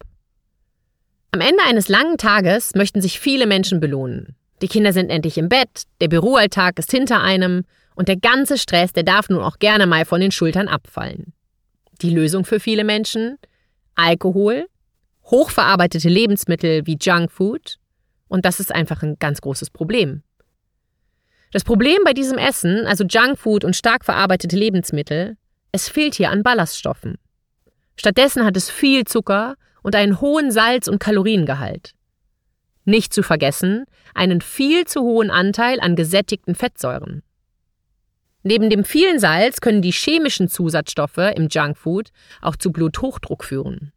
Am 1.31 1.41
Ende 1.41 1.63
eines 1.67 1.89
langen 1.89 2.19
Tages 2.19 2.75
möchten 2.75 3.01
sich 3.01 3.19
viele 3.19 3.47
Menschen 3.47 3.81
belohnen. 3.81 4.37
Die 4.61 4.69
Kinder 4.69 4.93
sind 4.93 5.11
endlich 5.11 5.39
im 5.39 5.49
Bett, 5.49 5.85
der 6.01 6.09
Büroalltag 6.09 6.79
ist 6.79 6.91
hinter 6.91 7.23
einem 7.23 7.65
und 7.95 8.09
der 8.09 8.17
ganze 8.17 8.59
Stress, 8.59 8.93
der 8.93 9.03
darf 9.03 9.29
nun 9.29 9.41
auch 9.41 9.59
gerne 9.59 9.87
mal 9.87 10.05
von 10.05 10.21
den 10.21 10.31
Schultern 10.31 10.69
abfallen. 10.69 11.33
Die 12.01 12.11
Lösung 12.11 12.45
für 12.45 12.61
viele 12.61 12.85
Menschen? 12.85 13.39
Alkohol, 13.95 14.67
hochverarbeitete 15.25 16.09
Lebensmittel 16.09 16.87
wie 16.87 16.99
Junkfood 17.01 17.79
und 18.29 18.45
das 18.45 18.61
ist 18.61 18.75
einfach 18.75 19.03
ein 19.03 19.17
ganz 19.19 19.41
großes 19.41 19.71
Problem. 19.71 20.23
Das 21.53 21.65
Problem 21.65 21.99
bei 22.05 22.15
diesem 22.15 22.39
Essen, 22.39 22.87
also 22.87 23.05
Junkfood 23.05 23.63
und 23.65 23.77
stark 23.77 24.05
verarbeitete 24.07 24.57
Lebensmittel, 24.57 25.37
es 25.71 25.89
fehlt 25.89 26.15
hier 26.15 26.31
an 26.31 26.43
Ballaststoffen. 26.43 27.19
Stattdessen 27.97 28.45
hat 28.45 28.57
es 28.57 28.71
viel 28.71 29.05
Zucker 29.05 29.57
und 29.83 29.95
einen 29.95 30.21
hohen 30.21 30.51
Salz- 30.51 30.89
und 30.89 30.99
Kaloriengehalt. 30.99 31.93
Nicht 32.85 33.13
zu 33.13 33.23
vergessen, 33.23 33.85
einen 34.15 34.41
viel 34.41 34.87
zu 34.87 35.03
hohen 35.03 35.31
Anteil 35.31 35.79
an 35.79 35.95
gesättigten 35.95 36.55
Fettsäuren. 36.55 37.23
Neben 38.43 38.71
dem 38.71 38.85
vielen 38.85 39.19
Salz 39.19 39.61
können 39.61 39.83
die 39.83 39.93
chemischen 39.93 40.49
Zusatzstoffe 40.49 41.33
im 41.37 41.49
Junkfood 41.49 42.11
auch 42.41 42.57
zu 42.57 42.73
Bluthochdruck 42.73 43.45
führen. 43.45 43.93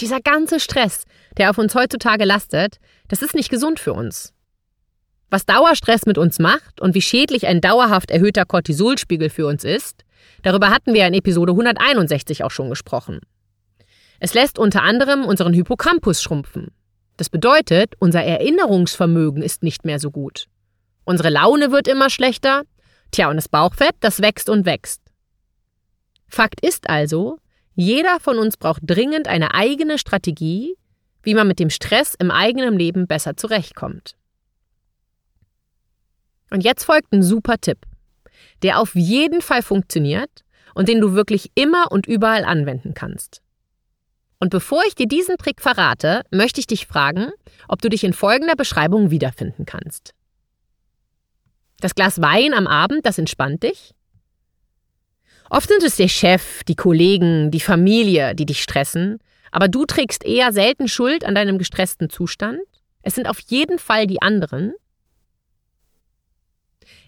Dieser 0.00 0.20
ganze 0.20 0.60
Stress, 0.60 1.04
der 1.38 1.48
auf 1.48 1.58
uns 1.58 1.74
heutzutage 1.74 2.24
lastet, 2.24 2.80
das 3.08 3.22
ist 3.22 3.34
nicht 3.34 3.48
gesund 3.48 3.80
für 3.80 3.94
uns. 3.94 4.34
Was 5.30 5.46
Dauerstress 5.46 6.06
mit 6.06 6.18
uns 6.18 6.38
macht 6.38 6.80
und 6.80 6.94
wie 6.94 7.02
schädlich 7.02 7.46
ein 7.46 7.60
dauerhaft 7.60 8.10
erhöhter 8.10 8.44
Cortisolspiegel 8.44 9.28
für 9.28 9.46
uns 9.46 9.64
ist, 9.64 10.06
Darüber 10.42 10.70
hatten 10.70 10.94
wir 10.94 11.06
in 11.06 11.14
Episode 11.14 11.52
161 11.52 12.44
auch 12.44 12.50
schon 12.50 12.70
gesprochen. 12.70 13.20
Es 14.20 14.34
lässt 14.34 14.58
unter 14.58 14.82
anderem 14.82 15.24
unseren 15.24 15.52
Hippocampus 15.52 16.22
schrumpfen. 16.22 16.68
Das 17.16 17.28
bedeutet, 17.28 17.94
unser 17.98 18.22
Erinnerungsvermögen 18.22 19.42
ist 19.42 19.62
nicht 19.62 19.84
mehr 19.84 19.98
so 19.98 20.10
gut. 20.10 20.46
Unsere 21.04 21.30
Laune 21.30 21.72
wird 21.72 21.88
immer 21.88 22.10
schlechter. 22.10 22.62
Tja, 23.10 23.28
und 23.28 23.36
das 23.36 23.48
Bauchfett, 23.48 23.94
das 24.00 24.20
wächst 24.20 24.48
und 24.48 24.66
wächst. 24.66 25.00
Fakt 26.28 26.60
ist 26.64 26.88
also, 26.88 27.38
jeder 27.74 28.20
von 28.20 28.38
uns 28.38 28.56
braucht 28.56 28.82
dringend 28.84 29.28
eine 29.28 29.54
eigene 29.54 29.98
Strategie, 29.98 30.76
wie 31.22 31.34
man 31.34 31.46
mit 31.46 31.58
dem 31.58 31.70
Stress 31.70 32.14
im 32.18 32.30
eigenen 32.30 32.78
Leben 32.78 33.06
besser 33.06 33.36
zurechtkommt. 33.36 34.16
Und 36.50 36.64
jetzt 36.64 36.84
folgt 36.84 37.12
ein 37.12 37.22
super 37.22 37.58
Tipp, 37.58 37.78
der 38.62 38.80
auf 38.80 38.94
jeden 38.94 39.40
Fall 39.40 39.62
funktioniert 39.62 40.44
und 40.74 40.88
den 40.88 41.00
du 41.00 41.14
wirklich 41.14 41.50
immer 41.54 41.90
und 41.90 42.06
überall 42.06 42.44
anwenden 42.44 42.94
kannst. 42.94 43.42
Und 44.38 44.50
bevor 44.50 44.82
ich 44.86 44.94
dir 44.94 45.06
diesen 45.06 45.38
Trick 45.38 45.60
verrate, 45.60 46.22
möchte 46.30 46.60
ich 46.60 46.66
dich 46.66 46.86
fragen, 46.86 47.30
ob 47.68 47.80
du 47.80 47.88
dich 47.88 48.04
in 48.04 48.12
folgender 48.12 48.54
Beschreibung 48.54 49.10
wiederfinden 49.10 49.64
kannst. 49.64 50.12
Das 51.80 51.94
Glas 51.94 52.20
Wein 52.20 52.52
am 52.54 52.66
Abend, 52.66 53.06
das 53.06 53.18
entspannt 53.18 53.62
dich. 53.62 53.92
Oft 55.48 55.68
sind 55.68 55.82
es 55.82 55.96
der 55.96 56.08
Chef, 56.08 56.64
die 56.64 56.74
Kollegen, 56.74 57.50
die 57.50 57.60
Familie, 57.60 58.34
die 58.34 58.46
dich 58.46 58.62
stressen, 58.62 59.18
aber 59.52 59.68
du 59.68 59.86
trägst 59.86 60.24
eher 60.24 60.52
selten 60.52 60.88
Schuld 60.88 61.24
an 61.24 61.34
deinem 61.34 61.58
gestressten 61.58 62.10
Zustand. 62.10 62.60
Es 63.02 63.14
sind 63.14 63.28
auf 63.28 63.38
jeden 63.46 63.78
Fall 63.78 64.06
die 64.06 64.20
anderen. 64.20 64.74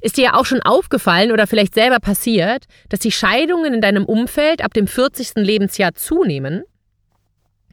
Ist 0.00 0.16
dir 0.16 0.24
ja 0.24 0.34
auch 0.34 0.46
schon 0.46 0.62
aufgefallen 0.62 1.32
oder 1.32 1.46
vielleicht 1.46 1.74
selber 1.74 1.98
passiert, 2.00 2.64
dass 2.88 3.00
die 3.00 3.12
Scheidungen 3.12 3.74
in 3.74 3.80
deinem 3.80 4.04
Umfeld 4.04 4.62
ab 4.62 4.74
dem 4.74 4.86
40. 4.86 5.36
Lebensjahr 5.36 5.94
zunehmen? 5.94 6.64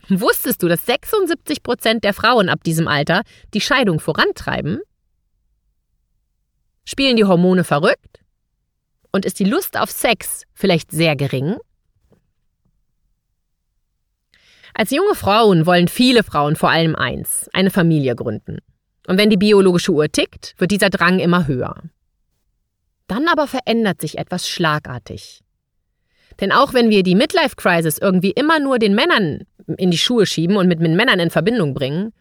Wusstest 0.09 0.61
du, 0.61 0.67
dass 0.67 0.85
76 0.85 1.63
Prozent 1.63 2.03
der 2.03 2.13
Frauen 2.13 2.49
ab 2.49 2.63
diesem 2.63 2.87
Alter 2.87 3.23
die 3.53 3.61
Scheidung 3.61 3.99
vorantreiben? 3.99 4.79
Spielen 6.85 7.15
die 7.15 7.25
Hormone 7.25 7.63
verrückt? 7.63 8.19
Und 9.11 9.25
ist 9.25 9.39
die 9.39 9.45
Lust 9.45 9.77
auf 9.77 9.89
Sex 9.89 10.43
vielleicht 10.53 10.91
sehr 10.91 11.15
gering? 11.15 11.55
Als 14.73 14.91
junge 14.91 15.15
Frauen 15.15 15.65
wollen 15.65 15.87
viele 15.87 16.21
Frauen 16.21 16.57
vor 16.57 16.69
allem 16.69 16.95
eins, 16.95 17.49
eine 17.53 17.71
Familie 17.71 18.13
gründen. 18.13 18.59
Und 19.07 19.17
wenn 19.17 19.29
die 19.29 19.37
biologische 19.37 19.91
Uhr 19.91 20.11
tickt, 20.11 20.55
wird 20.57 20.71
dieser 20.71 20.89
Drang 20.89 21.19
immer 21.19 21.47
höher. 21.47 21.75
Dann 23.07 23.27
aber 23.27 23.47
verändert 23.47 24.01
sich 24.01 24.17
etwas 24.17 24.49
schlagartig. 24.49 25.41
Denn 26.39 26.51
auch 26.51 26.73
wenn 26.73 26.89
wir 26.89 27.03
die 27.03 27.15
Midlife 27.15 27.55
Crisis 27.55 27.97
irgendwie 27.97 28.31
immer 28.31 28.59
nur 28.59 28.79
den 28.79 28.95
Männern 28.95 29.45
in 29.77 29.91
die 29.91 29.97
Schuhe 29.97 30.25
schieben 30.25 30.57
und 30.57 30.67
mit 30.67 30.81
den 30.81 30.95
Männern 30.95 31.19
in 31.19 31.29
Verbindung 31.29 31.73
bringen, 31.73 32.13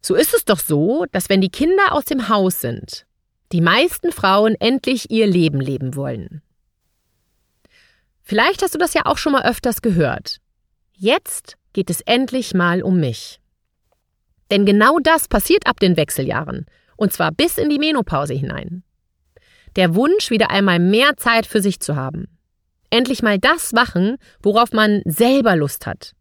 so 0.00 0.14
ist 0.14 0.32
es 0.32 0.44
doch 0.44 0.58
so, 0.58 1.04
dass 1.12 1.28
wenn 1.28 1.40
die 1.40 1.50
Kinder 1.50 1.92
aus 1.92 2.04
dem 2.04 2.28
Haus 2.28 2.60
sind, 2.60 3.06
die 3.52 3.60
meisten 3.60 4.12
Frauen 4.12 4.54
endlich 4.58 5.10
ihr 5.10 5.26
Leben 5.26 5.60
leben 5.60 5.94
wollen. 5.94 6.42
Vielleicht 8.22 8.62
hast 8.62 8.74
du 8.74 8.78
das 8.78 8.94
ja 8.94 9.06
auch 9.06 9.18
schon 9.18 9.32
mal 9.32 9.44
öfters 9.44 9.82
gehört. 9.82 10.38
Jetzt 10.92 11.56
geht 11.72 11.90
es 11.90 12.00
endlich 12.02 12.54
mal 12.54 12.82
um 12.82 13.00
mich. 13.00 13.39
Denn 14.50 14.66
genau 14.66 14.98
das 14.98 15.28
passiert 15.28 15.66
ab 15.66 15.78
den 15.80 15.96
Wechseljahren, 15.96 16.66
und 16.96 17.12
zwar 17.12 17.32
bis 17.32 17.56
in 17.56 17.70
die 17.70 17.78
Menopause 17.78 18.34
hinein. 18.34 18.82
Der 19.76 19.94
Wunsch, 19.94 20.30
wieder 20.30 20.50
einmal 20.50 20.78
mehr 20.78 21.16
Zeit 21.16 21.46
für 21.46 21.62
sich 21.62 21.80
zu 21.80 21.94
haben. 21.94 22.26
Endlich 22.90 23.22
mal 23.22 23.38
das 23.38 23.72
machen, 23.72 24.16
worauf 24.42 24.72
man 24.72 25.02
selber 25.04 25.54
Lust 25.54 25.86
hat. 25.86 26.12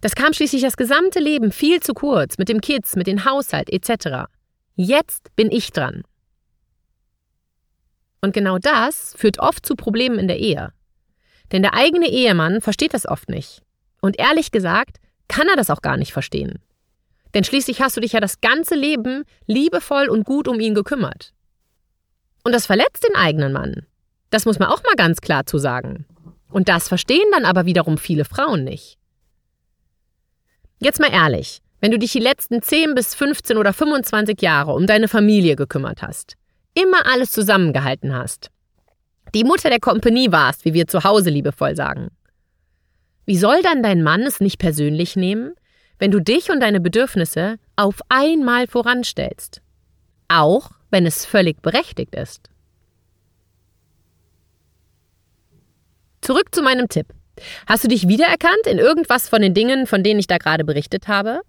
Das 0.00 0.14
kam 0.14 0.32
schließlich 0.32 0.62
das 0.62 0.76
gesamte 0.76 1.20
Leben 1.20 1.52
viel 1.52 1.80
zu 1.80 1.92
kurz, 1.92 2.38
mit 2.38 2.48
dem 2.48 2.60
Kids, 2.60 2.96
mit 2.96 3.06
dem 3.06 3.24
Haushalt 3.24 3.70
etc. 3.70 4.28
Jetzt 4.74 5.36
bin 5.36 5.50
ich 5.52 5.70
dran. 5.70 6.02
Und 8.22 8.32
genau 8.32 8.58
das 8.58 9.14
führt 9.18 9.38
oft 9.38 9.66
zu 9.66 9.76
Problemen 9.76 10.18
in 10.18 10.28
der 10.28 10.38
Ehe. 10.38 10.72
Denn 11.52 11.62
der 11.62 11.74
eigene 11.74 12.08
Ehemann 12.08 12.60
versteht 12.60 12.94
das 12.94 13.06
oft 13.06 13.28
nicht. 13.28 13.62
Und 14.00 14.18
ehrlich 14.18 14.50
gesagt, 14.50 14.96
kann 15.28 15.48
er 15.48 15.56
das 15.56 15.70
auch 15.70 15.82
gar 15.82 15.96
nicht 15.96 16.12
verstehen. 16.12 16.60
Denn 17.34 17.44
schließlich 17.44 17.80
hast 17.80 17.96
du 17.96 18.00
dich 18.00 18.12
ja 18.12 18.20
das 18.20 18.40
ganze 18.40 18.74
Leben 18.74 19.24
liebevoll 19.46 20.08
und 20.08 20.24
gut 20.24 20.48
um 20.48 20.60
ihn 20.60 20.74
gekümmert. 20.74 21.32
Und 22.44 22.52
das 22.52 22.66
verletzt 22.66 23.04
den 23.08 23.16
eigenen 23.16 23.52
Mann. 23.52 23.86
Das 24.30 24.44
muss 24.44 24.58
man 24.58 24.68
auch 24.68 24.82
mal 24.82 24.96
ganz 24.96 25.20
klar 25.20 25.46
zu 25.46 25.58
sagen. 25.58 26.06
Und 26.50 26.68
das 26.68 26.88
verstehen 26.88 27.28
dann 27.32 27.44
aber 27.44 27.64
wiederum 27.66 27.98
viele 27.98 28.24
Frauen 28.24 28.64
nicht. 28.64 28.98
Jetzt 30.80 31.00
mal 31.00 31.12
ehrlich, 31.12 31.60
wenn 31.80 31.90
du 31.90 31.98
dich 31.98 32.12
die 32.12 32.18
letzten 32.18 32.60
10 32.62 32.94
bis 32.94 33.14
15 33.14 33.56
oder 33.56 33.72
25 33.72 34.40
Jahre 34.42 34.72
um 34.72 34.86
deine 34.86 35.08
Familie 35.08 35.56
gekümmert 35.56 36.02
hast, 36.02 36.34
immer 36.74 37.06
alles 37.06 37.30
zusammengehalten 37.30 38.14
hast, 38.14 38.50
die 39.34 39.44
Mutter 39.44 39.70
der 39.70 39.80
Kompanie 39.80 40.30
warst, 40.30 40.64
wie 40.64 40.74
wir 40.74 40.86
zu 40.86 41.04
Hause 41.04 41.30
liebevoll 41.30 41.74
sagen, 41.76 42.10
wie 43.24 43.36
soll 43.36 43.62
dann 43.62 43.82
dein 43.82 44.02
Mann 44.02 44.22
es 44.22 44.40
nicht 44.40 44.58
persönlich 44.58 45.16
nehmen, 45.16 45.54
wenn 45.98 46.10
du 46.10 46.20
dich 46.20 46.50
und 46.50 46.60
deine 46.60 46.80
Bedürfnisse 46.80 47.56
auf 47.76 48.00
einmal 48.08 48.66
voranstellst? 48.66 49.62
Auch 50.28 50.70
wenn 50.90 51.06
es 51.06 51.24
völlig 51.24 51.62
berechtigt 51.62 52.14
ist. 52.14 52.50
Zurück 56.20 56.54
zu 56.54 56.62
meinem 56.62 56.88
Tipp. 56.88 57.06
Hast 57.66 57.84
du 57.84 57.88
dich 57.88 58.08
wiedererkannt 58.08 58.66
in 58.66 58.78
irgendwas 58.78 59.28
von 59.28 59.42
den 59.42 59.54
Dingen, 59.54 59.86
von 59.86 60.02
denen 60.02 60.20
ich 60.20 60.26
da 60.26 60.38
gerade 60.38 60.64
berichtet 60.64 61.08
habe? 61.08 61.40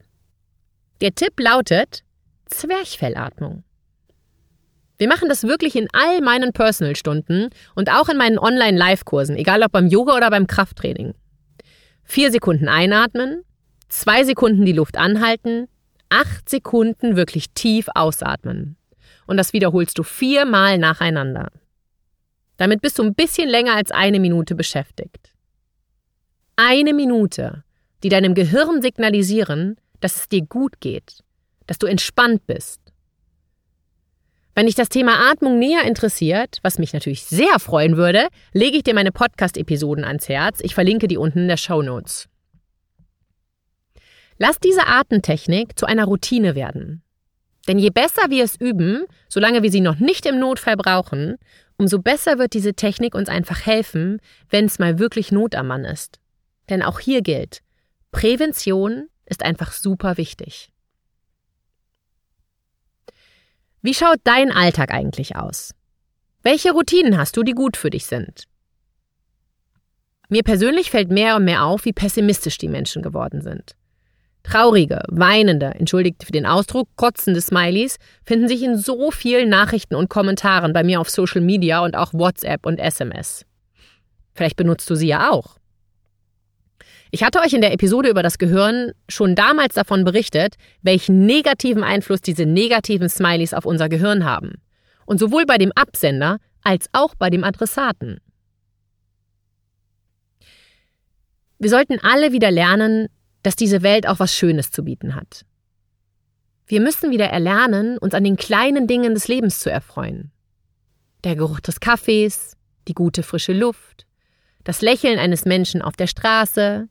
Der 1.01 1.13
Tipp 1.13 1.39
lautet 1.39 2.03
Zwerchfellatmung. 2.47 3.63
Wir 4.97 5.07
machen 5.07 5.27
das 5.27 5.43
wirklich 5.43 5.75
in 5.75 5.87
all 5.91 6.21
meinen 6.21 6.53
Personal-Stunden 6.53 7.49
und 7.75 7.91
auch 7.91 8.09
in 8.09 8.17
meinen 8.17 8.39
Online-Live-Kursen, 8.39 9.35
egal 9.35 9.63
ob 9.63 9.71
beim 9.71 9.87
Yoga 9.87 10.15
oder 10.15 10.29
beim 10.29 10.47
Krafttraining. 10.47 11.13
Vier 12.03 12.31
Sekunden 12.31 12.67
einatmen, 12.67 13.43
zwei 13.93 14.23
Sekunden 14.23 14.65
die 14.65 14.73
Luft 14.73 14.97
anhalten, 14.97 15.67
acht 16.09 16.49
Sekunden 16.49 17.15
wirklich 17.15 17.51
tief 17.51 17.87
ausatmen. 17.93 18.75
Und 19.27 19.37
das 19.37 19.53
wiederholst 19.53 19.97
du 19.97 20.03
viermal 20.03 20.77
nacheinander. 20.77 21.51
Damit 22.57 22.81
bist 22.81 22.99
du 22.99 23.03
ein 23.03 23.13
bisschen 23.13 23.47
länger 23.47 23.75
als 23.75 23.91
eine 23.91 24.19
Minute 24.19 24.55
beschäftigt. 24.55 25.31
Eine 26.55 26.93
Minute, 26.93 27.63
die 28.03 28.09
deinem 28.09 28.33
Gehirn 28.33 28.81
signalisieren, 28.81 29.77
dass 29.99 30.17
es 30.17 30.29
dir 30.29 30.41
gut 30.41 30.79
geht, 30.81 31.23
dass 31.67 31.77
du 31.77 31.87
entspannt 31.87 32.45
bist. 32.47 32.79
Wenn 34.55 34.65
dich 34.65 34.75
das 34.75 34.89
Thema 34.89 35.31
Atmung 35.31 35.57
näher 35.57 35.83
interessiert, 35.83 36.59
was 36.61 36.77
mich 36.77 36.93
natürlich 36.93 37.23
sehr 37.23 37.59
freuen 37.59 37.97
würde, 37.97 38.27
lege 38.53 38.77
ich 38.77 38.83
dir 38.83 38.93
meine 38.93 39.11
Podcast-Episoden 39.11 40.03
ans 40.03 40.29
Herz. 40.29 40.59
Ich 40.61 40.75
verlinke 40.75 41.07
die 41.07 41.17
unten 41.17 41.39
in 41.39 41.47
der 41.47 41.57
Show 41.57 41.81
Notes. 41.81 42.27
Lass 44.45 44.59
diese 44.59 44.87
Atemtechnik 44.87 45.79
zu 45.79 45.85
einer 45.85 46.03
Routine 46.03 46.53
werden. 46.53 47.01
Denn 47.65 47.79
je 47.79 47.91
besser 47.91 48.23
wir 48.29 48.43
es 48.43 48.59
üben, 48.59 49.05
solange 49.29 49.63
wir 49.63 49.71
sie 49.71 49.79
noch 49.79 49.99
nicht 49.99 50.25
im 50.25 50.37
Notfall 50.37 50.75
brauchen, 50.75 51.37
umso 51.77 51.99
besser 51.99 52.39
wird 52.39 52.53
diese 52.53 52.73
Technik 52.73 53.15
uns 53.15 53.29
einfach 53.29 53.65
helfen, 53.65 54.19
wenn 54.49 54.65
es 54.65 54.79
mal 54.79 54.99
wirklich 54.99 55.31
Not 55.31 55.55
am 55.55 55.67
Mann 55.67 55.85
ist. 55.85 56.19
Denn 56.69 56.83
auch 56.83 56.99
hier 56.99 57.21
gilt, 57.21 57.61
Prävention 58.11 59.07
ist 59.25 59.45
einfach 59.45 59.71
super 59.71 60.17
wichtig. 60.17 60.73
Wie 63.81 63.93
schaut 63.93 64.19
dein 64.25 64.51
Alltag 64.51 64.91
eigentlich 64.91 65.37
aus? 65.37 65.73
Welche 66.41 66.73
Routinen 66.73 67.17
hast 67.17 67.37
du, 67.37 67.43
die 67.43 67.53
gut 67.53 67.77
für 67.77 67.91
dich 67.91 68.07
sind? 68.07 68.43
Mir 70.27 70.43
persönlich 70.43 70.91
fällt 70.91 71.11
mehr 71.11 71.37
und 71.37 71.45
mehr 71.45 71.63
auf, 71.63 71.85
wie 71.85 71.93
pessimistisch 71.93 72.57
die 72.57 72.67
Menschen 72.67 73.01
geworden 73.01 73.41
sind. 73.41 73.77
Traurige, 74.43 75.01
weinende, 75.07 75.67
entschuldigt 75.67 76.23
für 76.25 76.33
den 76.33 76.45
Ausdruck, 76.45 76.89
kotzende 76.97 77.41
Smileys 77.41 77.97
finden 78.25 78.47
sich 78.47 78.61
in 78.61 78.77
so 78.77 79.09
vielen 79.09 79.49
Nachrichten 79.49 79.95
und 79.95 80.09
Kommentaren 80.09 80.73
bei 80.73 80.83
mir 80.83 80.99
auf 80.99 81.09
Social 81.09 81.41
Media 81.41 81.83
und 81.83 81.95
auch 81.95 82.13
WhatsApp 82.13 82.65
und 82.65 82.77
SMS. 82.77 83.45
Vielleicht 84.33 84.57
benutzt 84.57 84.89
du 84.89 84.95
sie 84.95 85.07
ja 85.07 85.31
auch. 85.31 85.57
Ich 87.09 87.23
hatte 87.23 87.39
euch 87.41 87.53
in 87.53 87.61
der 87.61 87.71
Episode 87.71 88.09
über 88.09 88.23
das 88.23 88.39
Gehirn 88.39 88.91
schon 89.07 89.35
damals 89.35 89.75
davon 89.75 90.03
berichtet, 90.03 90.55
welchen 90.81 91.25
negativen 91.25 91.83
Einfluss 91.83 92.21
diese 92.21 92.45
negativen 92.45 93.07
Smileys 93.07 93.53
auf 93.53 93.65
unser 93.65 93.87
Gehirn 93.87 94.25
haben. 94.25 94.55
Und 95.05 95.19
sowohl 95.19 95.45
bei 95.45 95.57
dem 95.57 95.71
Absender 95.73 96.37
als 96.63 96.89
auch 96.91 97.13
bei 97.15 97.29
dem 97.29 97.43
Adressaten. 97.43 98.19
Wir 101.59 101.69
sollten 101.69 101.99
alle 101.99 102.31
wieder 102.31 102.51
lernen, 102.51 103.09
dass 103.43 103.55
diese 103.55 103.83
Welt 103.83 104.07
auch 104.07 104.19
was 104.19 104.33
Schönes 104.33 104.71
zu 104.71 104.83
bieten 104.83 105.15
hat. 105.15 105.45
Wir 106.65 106.81
müssen 106.81 107.11
wieder 107.11 107.27
erlernen, 107.27 107.97
uns 107.97 108.13
an 108.13 108.23
den 108.23 108.37
kleinen 108.37 108.87
Dingen 108.87 109.13
des 109.13 109.27
Lebens 109.27 109.59
zu 109.59 109.69
erfreuen. 109.69 110.31
Der 111.23 111.35
Geruch 111.35 111.59
des 111.59 111.79
Kaffees, 111.79 112.57
die 112.87 112.93
gute 112.93 113.21
frische 113.21 113.53
Luft, 113.53 114.05
das 114.63 114.81
Lächeln 114.81 115.19
eines 115.19 115.45
Menschen 115.45 115.81
auf 115.81 115.95
der 115.95 116.07
Straße, 116.07 116.87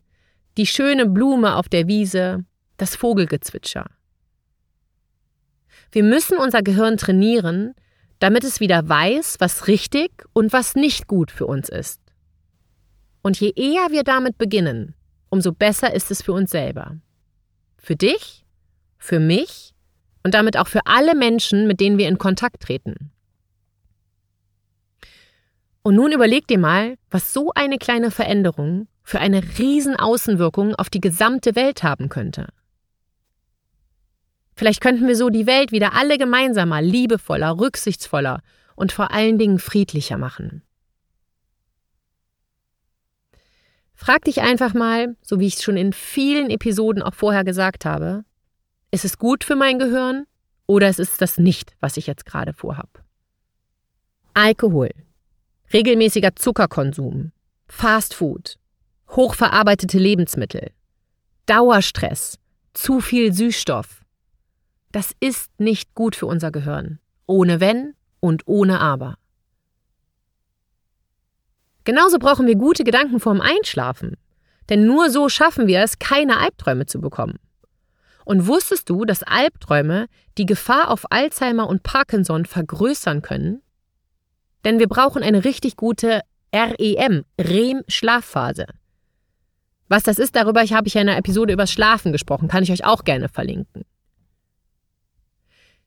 die 0.58 0.66
schöne 0.66 1.06
Blume 1.06 1.56
auf 1.56 1.68
der 1.68 1.88
Wiese, 1.88 2.44
das 2.76 2.96
Vogelgezwitscher. 2.96 3.86
Wir 5.90 6.02
müssen 6.02 6.38
unser 6.38 6.62
Gehirn 6.62 6.96
trainieren, 6.96 7.74
damit 8.18 8.44
es 8.44 8.60
wieder 8.60 8.88
weiß, 8.88 9.36
was 9.40 9.68
richtig 9.68 10.10
und 10.32 10.52
was 10.52 10.74
nicht 10.74 11.06
gut 11.06 11.30
für 11.30 11.46
uns 11.46 11.68
ist. 11.68 12.00
Und 13.22 13.40
je 13.40 13.52
eher 13.56 13.90
wir 13.90 14.04
damit 14.04 14.38
beginnen, 14.38 14.94
umso 15.32 15.52
besser 15.52 15.94
ist 15.94 16.10
es 16.10 16.22
für 16.22 16.34
uns 16.34 16.50
selber. 16.50 16.98
Für 17.78 17.96
dich, 17.96 18.44
für 18.98 19.18
mich 19.18 19.72
und 20.22 20.34
damit 20.34 20.58
auch 20.58 20.68
für 20.68 20.84
alle 20.84 21.14
Menschen, 21.14 21.66
mit 21.66 21.80
denen 21.80 21.96
wir 21.96 22.06
in 22.06 22.18
Kontakt 22.18 22.62
treten. 22.62 23.10
Und 25.82 25.94
nun 25.94 26.12
überleg 26.12 26.46
dir 26.46 26.58
mal, 26.58 26.96
was 27.10 27.32
so 27.32 27.50
eine 27.54 27.78
kleine 27.78 28.10
Veränderung 28.10 28.88
für 29.02 29.20
eine 29.20 29.42
riesen 29.58 29.96
Außenwirkung 29.96 30.74
auf 30.74 30.90
die 30.90 31.00
gesamte 31.00 31.56
Welt 31.56 31.82
haben 31.82 32.10
könnte. 32.10 32.48
Vielleicht 34.54 34.82
könnten 34.82 35.08
wir 35.08 35.16
so 35.16 35.30
die 35.30 35.46
Welt 35.46 35.72
wieder 35.72 35.94
alle 35.94 36.18
gemeinsamer, 36.18 36.82
liebevoller, 36.82 37.58
rücksichtsvoller 37.58 38.42
und 38.76 38.92
vor 38.92 39.12
allen 39.12 39.38
Dingen 39.38 39.58
friedlicher 39.58 40.18
machen. 40.18 40.62
Frag 44.02 44.24
dich 44.24 44.40
einfach 44.40 44.74
mal, 44.74 45.14
so 45.22 45.38
wie 45.38 45.46
ich 45.46 45.54
es 45.54 45.62
schon 45.62 45.76
in 45.76 45.92
vielen 45.92 46.50
Episoden 46.50 47.04
auch 47.04 47.14
vorher 47.14 47.44
gesagt 47.44 47.84
habe, 47.84 48.24
ist 48.90 49.04
es 49.04 49.16
gut 49.16 49.44
für 49.44 49.54
mein 49.54 49.78
Gehirn 49.78 50.26
oder 50.66 50.88
ist 50.88 50.98
es 50.98 51.18
das 51.18 51.38
nicht, 51.38 51.76
was 51.78 51.96
ich 51.96 52.08
jetzt 52.08 52.26
gerade 52.26 52.52
vorhab? 52.52 53.04
Alkohol, 54.34 54.90
regelmäßiger 55.72 56.34
Zuckerkonsum, 56.34 57.30
Fastfood, 57.68 58.58
hochverarbeitete 59.10 59.98
Lebensmittel, 59.98 60.72
Dauerstress, 61.46 62.40
zu 62.74 63.00
viel 63.00 63.32
Süßstoff. 63.32 64.02
Das 64.90 65.12
ist 65.20 65.48
nicht 65.60 65.94
gut 65.94 66.16
für 66.16 66.26
unser 66.26 66.50
Gehirn. 66.50 66.98
Ohne 67.26 67.60
wenn 67.60 67.94
und 68.18 68.48
ohne 68.48 68.80
aber. 68.80 69.16
Genauso 71.84 72.18
brauchen 72.18 72.46
wir 72.46 72.54
gute 72.54 72.84
Gedanken 72.84 73.20
vorm 73.20 73.40
Einschlafen. 73.40 74.16
Denn 74.68 74.86
nur 74.86 75.10
so 75.10 75.28
schaffen 75.28 75.66
wir 75.66 75.80
es, 75.80 75.98
keine 75.98 76.38
Albträume 76.38 76.86
zu 76.86 77.00
bekommen. 77.00 77.38
Und 78.24 78.46
wusstest 78.46 78.88
du, 78.88 79.04
dass 79.04 79.22
Albträume 79.22 80.06
die 80.38 80.46
Gefahr 80.46 80.90
auf 80.90 81.10
Alzheimer 81.10 81.68
und 81.68 81.82
Parkinson 81.82 82.46
vergrößern 82.46 83.22
können? 83.22 83.62
Denn 84.64 84.78
wir 84.78 84.88
brauchen 84.88 85.22
eine 85.22 85.44
richtig 85.44 85.76
gute 85.76 86.20
REM, 86.54 87.24
REM-Schlafphase. 87.40 88.66
Was 89.88 90.04
das 90.04 90.18
ist, 90.18 90.36
darüber 90.36 90.62
habe 90.62 90.88
ich 90.88 90.94
in 90.94 91.02
einer 91.02 91.18
Episode 91.18 91.52
über 91.52 91.66
Schlafen 91.66 92.12
gesprochen, 92.12 92.48
kann 92.48 92.62
ich 92.62 92.70
euch 92.70 92.84
auch 92.84 93.04
gerne 93.04 93.28
verlinken. 93.28 93.84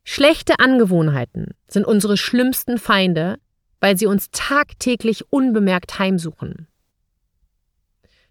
Schlechte 0.04 0.60
Angewohnheiten 0.60 1.56
sind 1.68 1.86
unsere 1.86 2.16
schlimmsten 2.16 2.78
Feinde, 2.78 3.38
weil 3.80 3.98
sie 3.98 4.06
uns 4.06 4.30
tagtäglich 4.32 5.32
unbemerkt 5.32 6.00
heimsuchen. 6.00 6.68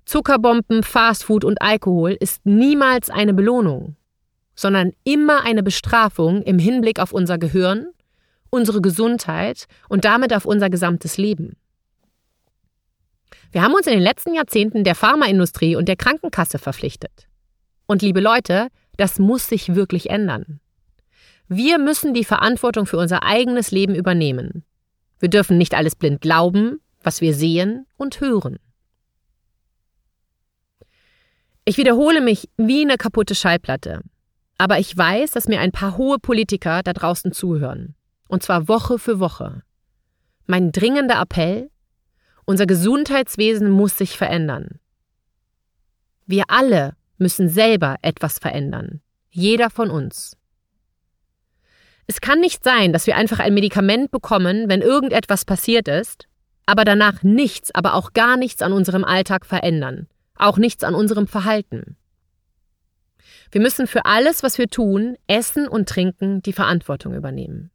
Zuckerbomben, 0.04 0.82
Fastfood 0.82 1.44
und 1.44 1.62
Alkohol 1.62 2.12
ist 2.12 2.44
niemals 2.44 3.10
eine 3.10 3.32
Belohnung, 3.32 3.96
sondern 4.54 4.92
immer 5.04 5.42
eine 5.44 5.62
Bestrafung 5.62 6.42
im 6.42 6.58
Hinblick 6.58 7.00
auf 7.00 7.12
unser 7.12 7.38
Gehirn, 7.38 7.86
unsere 8.50 8.80
Gesundheit 8.80 9.66
und 9.88 10.04
damit 10.04 10.32
auf 10.34 10.44
unser 10.44 10.70
gesamtes 10.70 11.16
Leben. 11.16 11.56
Wir 13.50 13.62
haben 13.62 13.74
uns 13.74 13.86
in 13.86 13.94
den 13.94 14.02
letzten 14.02 14.34
Jahrzehnten 14.34 14.84
der 14.84 14.94
Pharmaindustrie 14.94 15.76
und 15.76 15.88
der 15.88 15.96
Krankenkasse 15.96 16.58
verpflichtet. 16.58 17.28
Und 17.86 18.02
liebe 18.02 18.20
Leute, 18.20 18.68
das 18.96 19.18
muss 19.18 19.48
sich 19.48 19.74
wirklich 19.74 20.10
ändern. 20.10 20.60
Wir 21.48 21.78
müssen 21.78 22.14
die 22.14 22.24
Verantwortung 22.24 22.86
für 22.86 22.96
unser 22.96 23.22
eigenes 23.22 23.70
Leben 23.70 23.94
übernehmen. 23.94 24.64
Wir 25.20 25.28
dürfen 25.28 25.58
nicht 25.58 25.74
alles 25.74 25.96
blind 25.96 26.20
glauben, 26.20 26.80
was 27.02 27.20
wir 27.20 27.34
sehen 27.34 27.86
und 27.96 28.20
hören. 28.20 28.58
Ich 31.64 31.78
wiederhole 31.78 32.20
mich 32.20 32.50
wie 32.56 32.82
eine 32.82 32.96
kaputte 32.96 33.34
Schallplatte. 33.34 34.02
Aber 34.58 34.78
ich 34.78 34.96
weiß, 34.96 35.32
dass 35.32 35.48
mir 35.48 35.60
ein 35.60 35.72
paar 35.72 35.96
hohe 35.96 36.18
Politiker 36.18 36.82
da 36.82 36.92
draußen 36.92 37.32
zuhören. 37.32 37.94
Und 38.28 38.42
zwar 38.42 38.68
Woche 38.68 38.98
für 38.98 39.18
Woche. 39.18 39.62
Mein 40.46 40.72
dringender 40.72 41.20
Appell, 41.20 41.70
unser 42.44 42.66
Gesundheitswesen 42.66 43.70
muss 43.70 43.96
sich 43.96 44.16
verändern. 44.16 44.78
Wir 46.26 46.44
alle 46.48 46.96
müssen 47.18 47.48
selber 47.48 47.96
etwas 48.02 48.38
verändern. 48.38 49.00
Jeder 49.30 49.70
von 49.70 49.90
uns. 49.90 50.36
Es 52.06 52.20
kann 52.20 52.40
nicht 52.40 52.62
sein, 52.64 52.92
dass 52.92 53.06
wir 53.06 53.16
einfach 53.16 53.38
ein 53.38 53.54
Medikament 53.54 54.10
bekommen, 54.10 54.68
wenn 54.68 54.82
irgendetwas 54.82 55.44
passiert 55.44 55.88
ist, 55.88 56.28
aber 56.66 56.84
danach 56.84 57.22
nichts, 57.22 57.74
aber 57.74 57.94
auch 57.94 58.12
gar 58.12 58.36
nichts 58.36 58.62
an 58.62 58.72
unserem 58.72 59.04
Alltag 59.04 59.46
verändern, 59.46 60.06
auch 60.36 60.58
nichts 60.58 60.84
an 60.84 60.94
unserem 60.94 61.26
Verhalten. 61.26 61.96
Wir 63.50 63.60
müssen 63.60 63.86
für 63.86 64.04
alles, 64.04 64.42
was 64.42 64.58
wir 64.58 64.68
tun, 64.68 65.16
essen 65.26 65.68
und 65.68 65.88
trinken, 65.88 66.42
die 66.42 66.52
Verantwortung 66.52 67.14
übernehmen. 67.14 67.70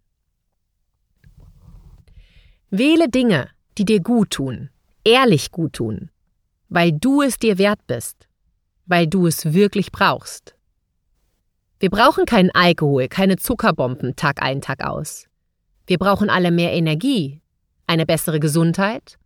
Wähle 2.70 3.10
Dinge, 3.10 3.50
die 3.78 3.86
dir 3.86 4.00
gut 4.00 4.32
tun, 4.32 4.70
ehrlich 5.04 5.52
gut 5.52 5.74
tun, 5.74 6.12
weil 6.68 6.92
du 6.92 7.22
es 7.22 7.40
dir 7.40 7.58
wert 7.58 7.80
bist, 7.88 8.28
weil 8.86 9.08
du 9.08 9.26
es 9.26 9.54
wirklich 9.54 9.92
brauchst. 9.92 10.56
Wir 11.80 11.90
brauchen 11.90 12.26
keinen 12.26 12.52
Alkohol, 12.52 13.08
keine 13.08 13.38
Zuckerbomben 13.38 14.18
Tag 14.18 14.42
ein, 14.42 14.62
Tag 14.62 14.84
aus. 14.84 15.28
Wir 15.88 15.98
brauchen 15.98 16.30
alle 16.30 16.52
mehr 16.52 16.74
Energie, 16.74 17.42
eine 17.88 18.06
bessere 18.06 18.42
Gesundheit 18.42 19.18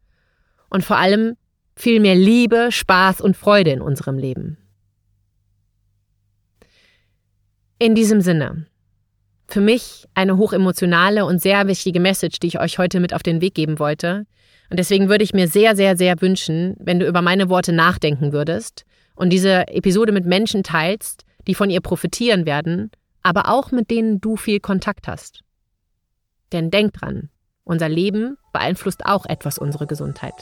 und 0.69 0.83
vor 0.83 0.97
allem 0.97 1.35
viel 1.75 1.99
mehr 1.99 2.15
Liebe, 2.15 2.71
Spaß 2.71 3.21
und 3.21 3.35
Freude 3.35 3.71
in 3.71 3.81
unserem 3.81 4.19
Leben. 4.19 4.57
In 7.79 7.95
diesem 7.95 8.21
Sinne, 8.21 8.67
für 9.47 9.59
mich 9.59 10.05
eine 10.13 10.37
hochemotionale 10.37 11.25
und 11.25 11.41
sehr 11.41 11.67
wichtige 11.67 11.99
Message, 11.99 12.39
die 12.39 12.47
ich 12.47 12.59
euch 12.59 12.77
heute 12.77 12.99
mit 12.99 13.13
auf 13.13 13.23
den 13.23 13.41
Weg 13.41 13.55
geben 13.55 13.79
wollte. 13.79 14.25
Und 14.69 14.77
deswegen 14.77 15.09
würde 15.09 15.23
ich 15.23 15.33
mir 15.33 15.47
sehr, 15.47 15.75
sehr, 15.75 15.97
sehr 15.97 16.21
wünschen, 16.21 16.75
wenn 16.79 16.99
du 16.99 17.07
über 17.07 17.21
meine 17.23 17.49
Worte 17.49 17.73
nachdenken 17.73 18.31
würdest 18.31 18.85
und 19.15 19.31
diese 19.31 19.67
Episode 19.67 20.11
mit 20.11 20.25
Menschen 20.25 20.63
teilst, 20.63 21.25
die 21.47 21.55
von 21.55 21.69
ihr 21.69 21.81
profitieren 21.81 22.45
werden, 22.45 22.91
aber 23.21 23.49
auch 23.49 23.71
mit 23.71 23.89
denen 23.89 24.21
du 24.21 24.35
viel 24.35 24.59
Kontakt 24.59 25.07
hast. 25.07 25.41
Denn 26.51 26.69
denk 26.69 26.93
dran, 26.93 27.29
unser 27.63 27.89
Leben 27.89 28.37
beeinflusst 28.51 29.05
auch 29.05 29.25
etwas 29.25 29.57
unsere 29.57 29.87
Gesundheit. 29.87 30.33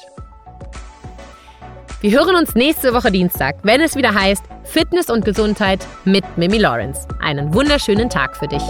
Wir 2.01 2.11
hören 2.11 2.35
uns 2.35 2.55
nächste 2.55 2.93
Woche 2.93 3.11
Dienstag, 3.11 3.59
wenn 3.63 3.79
es 3.79 3.95
wieder 3.95 4.15
heißt 4.15 4.43
Fitness 4.63 5.09
und 5.09 5.23
Gesundheit 5.23 5.85
mit 6.03 6.23
Mimi 6.35 6.57
Lawrence. 6.57 7.07
Einen 7.19 7.53
wunderschönen 7.53 8.09
Tag 8.09 8.35
für 8.35 8.47
dich. 8.47 8.63